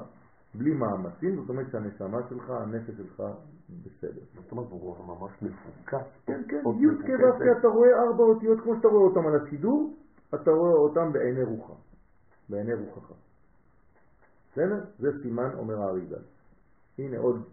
[0.55, 3.23] בלי מאמצים, זאת אומרת שהנשמה שלך, הנפש שלך
[3.69, 4.21] בסדר.
[4.35, 6.07] זאת אומרת, הוא ממש מפוקס.
[6.25, 9.93] כן, כן, י' כו' אתה רואה ארבע אותיות כמו שאתה רואה אותן על השידור,
[10.35, 11.73] אתה רואה אותם בעיני רוחך,
[12.49, 13.11] בעיני רוחך.
[14.51, 14.83] בסדר?
[14.99, 16.21] זה סימן אומר האריזל.
[16.99, 17.43] הנה עוד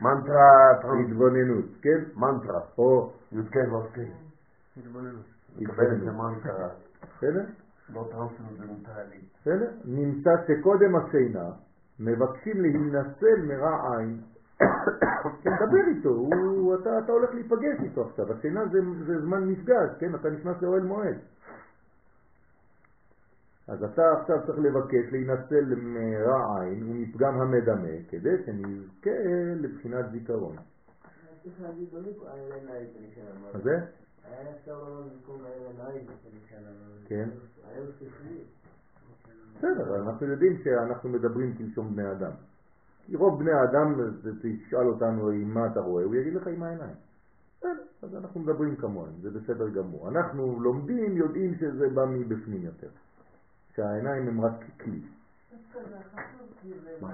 [0.00, 1.98] מנטרה, התבוננות, כן?
[2.16, 3.98] מנטרה, או י"ק ו"ק.
[4.76, 5.24] התבוננות.
[6.08, 6.68] המנטרה,
[7.02, 7.44] בסדר?
[7.94, 9.20] לא טרנסצנדנטלי.
[9.40, 9.70] בסדר?
[9.84, 11.50] נמצא שקודם השינה
[12.00, 14.20] מבקשים להינצל מרע עין.
[15.42, 19.90] כן, דבר איתו, הוא, אתה, אתה הולך להיפגש איתו עכשיו, השינה זה, זה זמן מפגש,
[19.98, 20.14] כן?
[20.14, 21.16] אתה נכנס לאוהל מועד.
[23.68, 29.10] אז אתה עכשיו צריך לבקש להינצל מרע עין ומפגם המדמה, כדי שנזכה
[29.56, 30.56] לבחינת זיכרון.
[33.52, 33.80] מה זה?
[37.04, 37.28] כן.
[39.58, 42.32] בסדר, אנחנו יודעים שאנחנו מדברים כלשון בני אדם.
[43.06, 43.94] כי רוב בני האדם,
[44.42, 46.96] תשאל אותנו עם מה אתה רואה, הוא יגיד לך עם העיניים.
[47.58, 50.08] בסדר, אז אנחנו מדברים כמוהם, זה בסדר גמור.
[50.08, 52.88] אנחנו לומדים, יודעים שזה בא מבפנים יותר.
[53.78, 55.00] שהעיניים הם רק כלי.
[57.00, 57.06] ב-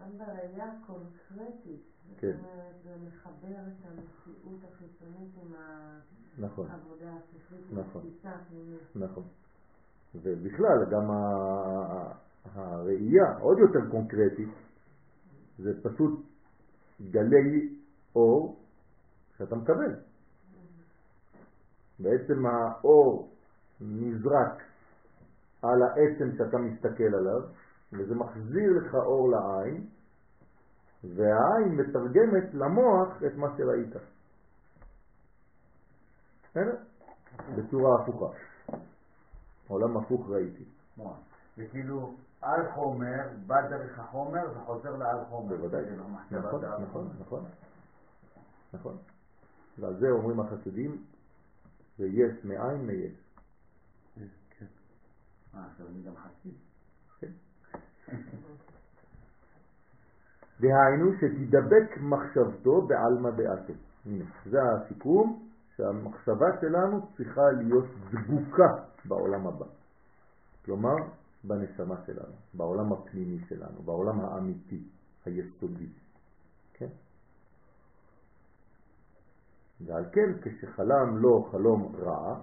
[0.00, 1.82] גם בראייה הקונקרטית.
[2.18, 2.32] כן.
[2.32, 5.54] זאת אומרת, זה מחבר את המציאות החיצונית עם
[6.38, 8.02] נכון, העבודה השכלית, עם נכון.
[8.06, 8.80] התפיסה הפנימית.
[8.96, 9.24] נכון.
[10.14, 11.10] ובכלל, גם
[12.54, 14.48] הראייה עוד יותר קונקרטית,
[15.58, 16.20] זה פשוט
[17.10, 17.74] גלי
[18.14, 18.56] אור
[19.38, 19.94] שאתה מקבל.
[21.98, 23.37] בעצם האור
[23.80, 24.62] נזרק
[25.62, 27.40] על העצם שאתה מסתכל עליו,
[27.92, 29.86] וזה מחזיר לך אור לעין,
[31.04, 33.92] והעין מתרגמת למוח את מה שראית.
[36.50, 36.76] בסדר?
[37.56, 38.36] בצורה הפוכה.
[39.68, 40.64] עולם הפוך ראיתי.
[40.96, 41.16] נכון.
[41.56, 45.56] זה כאילו על חומר, בא דרך החומר וחוזר לעל חומר.
[45.56, 45.82] בוודאי.
[46.30, 47.08] נכון, נכון.
[47.20, 47.44] נכון.
[48.72, 48.96] נכון.
[49.78, 51.04] ועל זה אומרים החסידים,
[51.98, 53.27] ויש מאין מיש.
[60.60, 63.72] דהיינו שתדבק מחשבתו בעלמא דעתה.
[64.06, 69.66] הנה, זה הסיכום, שהמחשבה שלנו צריכה להיות דבוקה בעולם הבא.
[70.64, 70.94] כלומר,
[71.44, 74.82] בנשמה שלנו, בעולם הפנימי שלנו, בעולם האמיתי,
[75.26, 75.88] היסודי.
[76.74, 76.88] כן?
[79.80, 82.40] ועל כן, כשחלם לו חלום רע,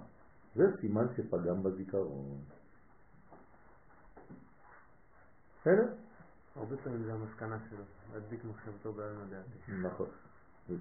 [0.55, 2.37] זה סימן שפגם בזיכרון.
[5.65, 5.87] בסדר?
[6.55, 9.71] הרבה פעמים זה המסקנה שלו, להדביק מחשבתו בעלמא דעתי.
[9.81, 10.07] נכון.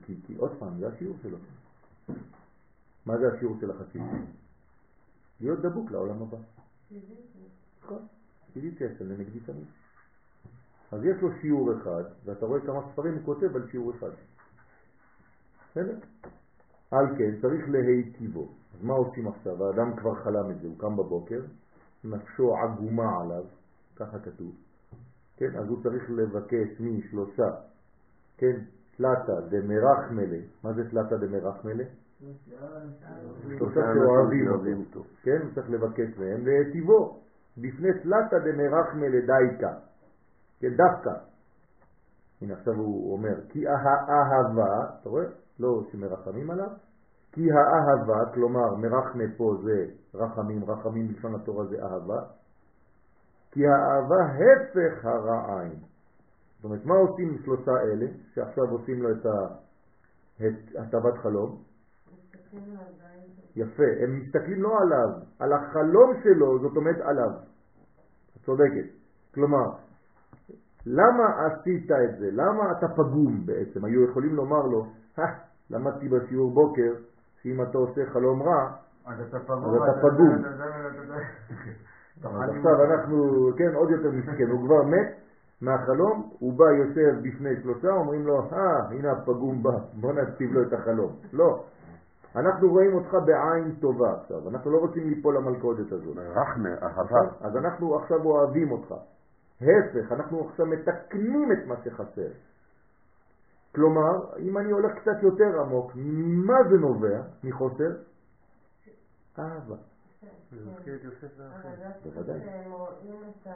[0.07, 1.39] כי, כי עוד פעם, זה השיעור שלו.
[3.07, 4.03] מה זה השיעור של החסיד?
[5.41, 6.39] להיות דבוק לעולם הבא.
[7.83, 8.07] נכון.
[8.53, 9.67] פיזיציה אצל לנגדי תמיד.
[10.93, 14.11] אז יש לו שיעור אחד, ואתה רואה כמה ספרים הוא כותב על שיעור אחד.
[15.71, 15.99] בסדר?
[16.91, 18.49] על כן צריך להיטיבו.
[18.75, 19.67] אז מה עושים עכשיו?
[19.67, 21.41] האדם כבר חלם את זה, הוא קם בבוקר,
[22.05, 23.45] נפשו עגומה עליו,
[23.97, 24.64] ככה כתוב.
[25.37, 27.51] כן, אז הוא צריך לבקש משלושה,
[28.37, 28.57] כן,
[28.97, 31.85] תלתא דמרחמלה, מה זה תלתא דמרחמלה?
[33.59, 37.21] שלושה שאוהבים אותו, כן, הוא צריך לבקש מהם להיטיבו,
[37.59, 39.73] בפני תלתא דמרחמלה דייקה,
[40.61, 41.11] כן, דווקא.
[42.43, 45.25] הנה עכשיו הוא אומר, כי האהבה, אתה רואה?
[45.61, 46.69] לא שמרחמים עליו,
[47.33, 52.23] כי האהבה, כלומר מרחמה פה זה רחמים, רחמים בלשון התורה זה אהבה,
[53.55, 55.73] כי האהבה הפך הרע עין.
[56.57, 59.27] זאת אומרת, מה עושים שלושה אלה, שעכשיו עושים לו את
[60.79, 61.63] הטבת חלום?
[63.57, 67.31] יפה, הם מסתכלים לא עליו, על החלום שלו, זאת אומרת עליו.
[68.37, 68.87] את צודקת.
[69.35, 69.71] כלומר,
[70.87, 72.31] למה עשית את זה?
[72.33, 73.85] למה אתה פגום בעצם?
[73.85, 74.87] היו יכולים לומר לו,
[75.17, 75.25] "הא,
[75.71, 76.95] למדתי בשיעור בוקר
[77.43, 78.77] שאם אתה עושה חלום רע,
[79.07, 79.39] אז אתה
[80.01, 80.35] פגום.
[82.23, 85.15] אז עכשיו אנחנו, כן, עוד יותר מסכן, הוא כבר מת
[85.61, 90.63] מהחלום, הוא בא, יושב בפני שלושה, אומרים לו, אה, הנה הפגום בא, בוא נכתיב לו
[90.63, 91.13] את החלום.
[91.33, 91.65] לא.
[92.37, 96.17] אנחנו רואים אותך בעין טובה עכשיו, אנחנו לא רוצים ליפול למלכודת הזאת.
[96.17, 97.35] רחמה, אהבה.
[97.41, 98.95] אז אנחנו עכשיו אוהבים אותך.
[99.61, 102.31] ההפך, אנחנו עכשיו מתקנים את מה שחסר.
[103.75, 105.93] כלומר, אם אני הולך קצת יותר עמוק,
[106.47, 107.91] מה זה נובע מחוסר?
[109.39, 109.94] אהבה.
[110.55, 111.69] זה מזכיר את יוסף דווקא
[112.05, 112.41] בוודאי.
[112.41, 113.47] כשהם רואים את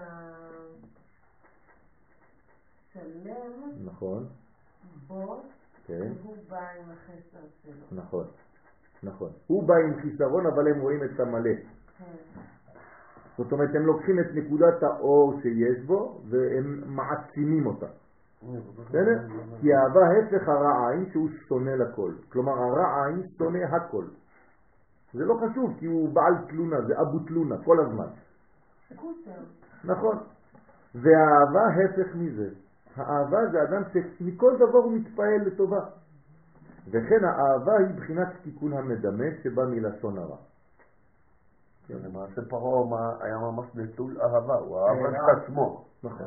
[2.94, 4.26] השלם נכון,
[5.06, 5.42] בו,
[5.86, 7.72] כן, והוא בא עם החסר שלו.
[7.92, 8.26] נכון,
[9.02, 9.30] נכון.
[9.46, 11.54] הוא בא עם חיסרון, אבל הם רואים את המלא.
[11.98, 12.04] כן.
[13.38, 17.86] זאת אומרת, הם לוקחים את נקודת האור שיש בו, והם מעצימים אותה.
[18.42, 19.18] בסדר?
[19.60, 22.12] כי אהבה הפך הרע עין שהוא שונא לכל.
[22.28, 24.04] כלומר, הרע עין שונא הכל.
[25.12, 28.06] זה לא חשוב, כי הוא בעל תלונה, זה אבו תלונה, כל הזמן.
[29.84, 30.16] נכון.
[30.94, 32.48] והאהבה הפך מזה.
[32.96, 35.80] האהבה זה אדם שמכל דבר הוא מתפעל לטובה.
[36.90, 40.36] וכן האהבה היא בחינת תיקון המדמה שבא מלשון הרע.
[41.90, 44.96] למעשה פרעה היה ממש נטול אהבה, הוא אהב.
[44.98, 45.84] את עצמו.
[46.04, 46.26] נכון.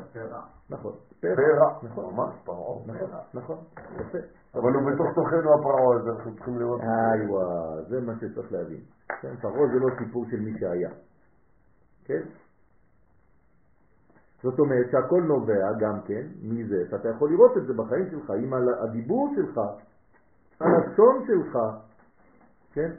[0.70, 0.92] נכון.
[1.20, 2.86] פרע, נכון, ממש פרעה.
[2.86, 3.56] נכון, נכון,
[4.00, 4.18] יפה.
[4.54, 6.80] אבל הוא בתוך תוכנו הפרעה הזה, אנחנו צריכים לראות.
[6.80, 8.80] איווה, זה מה שצריך להבין.
[9.20, 10.90] כן, פרעה זה לא סיפור של מי שהיה.
[12.04, 12.22] כן?
[14.42, 18.54] זאת אומרת שהכל נובע גם כן מזה שאתה יכול לראות את זה בחיים שלך, אם
[18.54, 19.60] על הדיבור שלך,
[20.60, 21.58] הלשון שלך,
[22.72, 22.90] כן?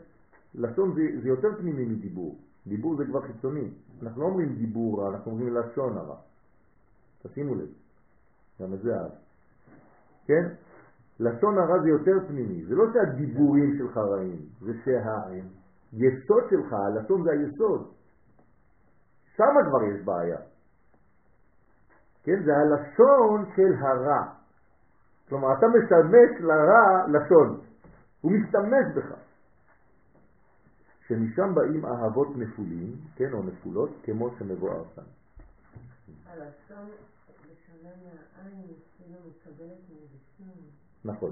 [0.56, 2.36] לשון זה, זה יותר פנימי מדיבור.
[2.68, 3.70] דיבור זה כבר חיצוני.
[4.04, 6.16] אנחנו לא אומרים דיבור אנחנו אומרים לשון הרע.
[7.24, 7.70] תשימו לב,
[8.62, 9.12] גם את זה אז.
[10.26, 10.44] כן?
[11.20, 17.32] לשון הרע זה יותר פנימי, זה לא שהדיבורים שלך רעים, זה שהיסוד שלך, הלשון זה
[17.32, 17.92] היסוד.
[19.36, 20.38] שם כבר יש בעיה.
[22.24, 24.34] כן, זה הלשון של הרע.
[25.30, 27.60] כלומר, אתה משמש לרע לשון,
[28.22, 29.23] הוא משתמש בך.
[31.14, 35.04] שמשם באים אהבות נפולים, כן, או נפולות, כמו שמבואר כאן.
[36.26, 36.90] הלשון,
[37.42, 40.64] בשונה מהעין, כאילו מקבלת מבפנים,
[41.06, 41.32] נכון.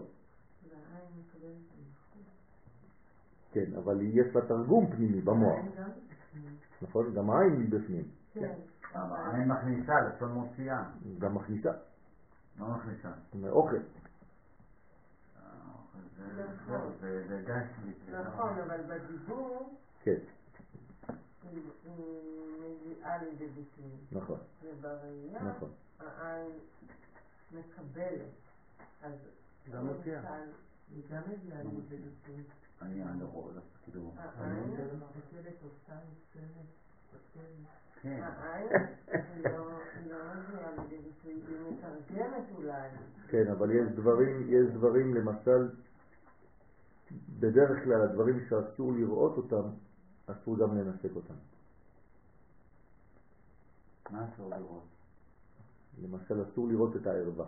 [3.53, 5.59] כן, אבל יש לה תרגום פנימי במוח.
[6.81, 7.13] נכון?
[7.13, 8.03] גם העין היא בפנים,
[8.33, 8.53] כן.
[8.93, 10.83] אבל העין מכניסה, לשון מוציאה.
[11.19, 11.71] גם מכניסה,
[12.59, 13.09] לא מכניסה.
[13.49, 13.77] אוכל.
[16.67, 17.93] זהו, זה זה גשמי.
[18.05, 20.17] זה לא- נכון, אבל בדיבור כן,
[21.43, 21.61] היא
[22.59, 25.69] מגיעה לידי ביטוי, נכון, ובראייה נכון.
[25.99, 26.51] העין
[27.51, 28.21] מקבלת.
[29.03, 29.13] אז
[29.71, 30.35] גם מוציאה.
[30.91, 32.43] היא גם מגיעה לידי ביטוי.
[32.81, 36.67] אני לא רואה, כאילו, העין מסתכלת עושה ניסיונת,
[37.11, 37.80] כותבת.
[43.27, 43.47] כן.
[43.51, 45.69] אבל יש דברים, יש דברים למשל,
[47.39, 49.69] בדרך כלל הדברים שאסור לראות אותם,
[50.27, 51.33] אסור גם לנסק אותם.
[54.09, 54.83] מה אסור לראות?
[56.03, 57.45] למשל, אסור לראות את הערווה.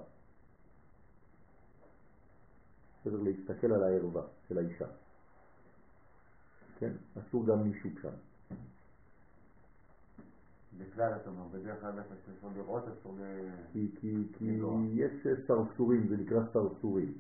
[3.02, 4.88] בסדר, להסתכל על הערווה של האישה.
[6.80, 8.33] כן, אסור גם מישהו שם.
[10.78, 13.24] בכלל אתה אומר, בדרך כלל איפה שאסור לראות, אסור ל...
[13.74, 14.60] כי, כי, כי.
[14.94, 17.14] יש סרסורים, זה נקרא סרסורים.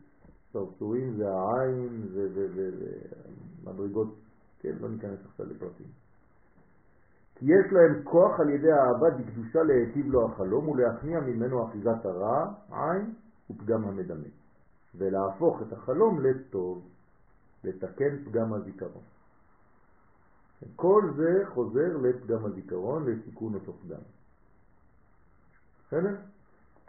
[0.53, 2.07] סרסורים זה העין
[3.63, 4.15] ומדרגות,
[4.59, 5.87] כן, לא ניכנס עכשיו לפרטים.
[7.35, 12.53] כי יש להם כוח על ידי האהבה דקדושה להיטיב לו החלום ולהכניע ממנו אחיזת הרע,
[12.71, 13.13] עין
[13.49, 14.27] ופגם המדמה,
[14.95, 16.87] ולהפוך את החלום לטוב,
[17.63, 19.03] לתקן פגם הזיכרון.
[20.75, 24.01] כל זה חוזר לפגם הזיכרון, לתיקון אותו פגם.
[25.87, 26.15] בסדר?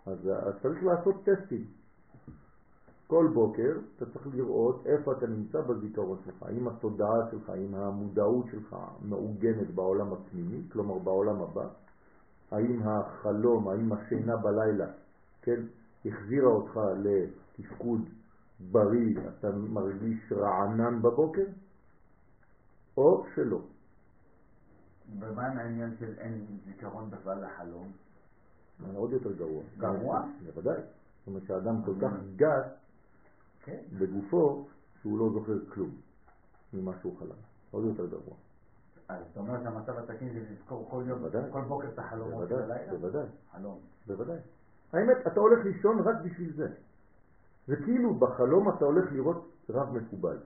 [0.07, 1.64] אז, אז צריך לעשות טסטים.
[3.07, 8.47] כל בוקר אתה צריך לראות איפה אתה נמצא בזיכרון שלך, האם התודעה שלך, האם המודעות
[8.51, 11.68] שלך מעוגנת בעולם הפנימי, כלומר בעולם הבא,
[12.51, 14.87] האם החלום, האם השינה בלילה,
[15.43, 15.61] כן,
[16.05, 18.01] החזירה אותך לתפקוד
[18.70, 21.45] בריא, אתה מרגיש רענן בבוקר,
[22.97, 23.61] או שלא.
[25.18, 27.92] ומה עם העניין של אין זיכרון בכלל לחלום?
[28.78, 29.62] זה עוד יותר גרוע.
[29.78, 30.22] גרוע?
[30.45, 30.76] בוודאי.
[30.76, 32.64] זאת אומרת שהאדם כל כך גס
[33.64, 33.78] כן.
[33.99, 34.66] בגופו
[35.01, 35.90] שהוא לא זוכר כלום
[36.72, 37.36] ממה שהוא חלם.
[37.70, 38.34] עוד יותר גרוע.
[39.09, 41.18] אז אתה אומר שהמצב התקין זה לזכור כל יום.
[41.53, 42.92] כל בוקר את החלומות של הלילה?
[42.92, 43.78] בוודאי, חלום.
[44.07, 44.38] בוודאי.
[44.92, 46.68] האמת, אתה הולך לישון רק בשביל זה.
[47.66, 50.38] זה כאילו בחלום אתה הולך לראות רב מקובל.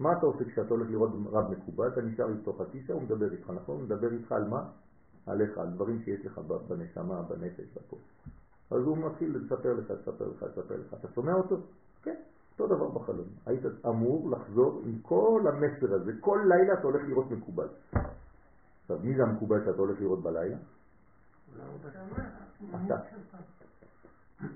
[0.00, 1.88] מה אתה עושה כשאתה הולך לראות רב מקובל?
[1.88, 3.76] אתה נשאר איתו חצי שעה, הוא מדבר איתך, נכון?
[3.76, 4.70] הוא מדבר איתך על מה?
[5.26, 6.38] עליך, על דברים שיש לך
[6.68, 7.96] בנשמה, בנפש, בפה.
[8.70, 10.94] אז הוא מתחיל לספר לך, לספר לך, לספר לך.
[10.94, 11.56] אתה שומע אותו?
[12.02, 12.14] כן,
[12.52, 13.26] אותו דבר בחלום.
[13.46, 16.12] היית אמור לחזור עם כל המסר הזה.
[16.20, 17.68] כל לילה אתה הולך לראות מקובל.
[18.82, 20.56] עכשיו, מי זה המקובל שאתה הולך לראות בלילה?
[22.86, 22.94] אתה.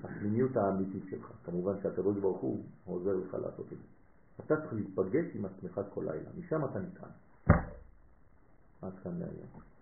[0.03, 1.31] הפנימיות האמיתית שלך.
[1.45, 4.02] כמובן שהקדוש ברוך הוא עוזר לך לעשות את זה.
[4.39, 7.09] אתה צריך להתפגש עם עצמך כל לילה, משם אתה נטען.
[8.81, 9.72] עד כאן להיום.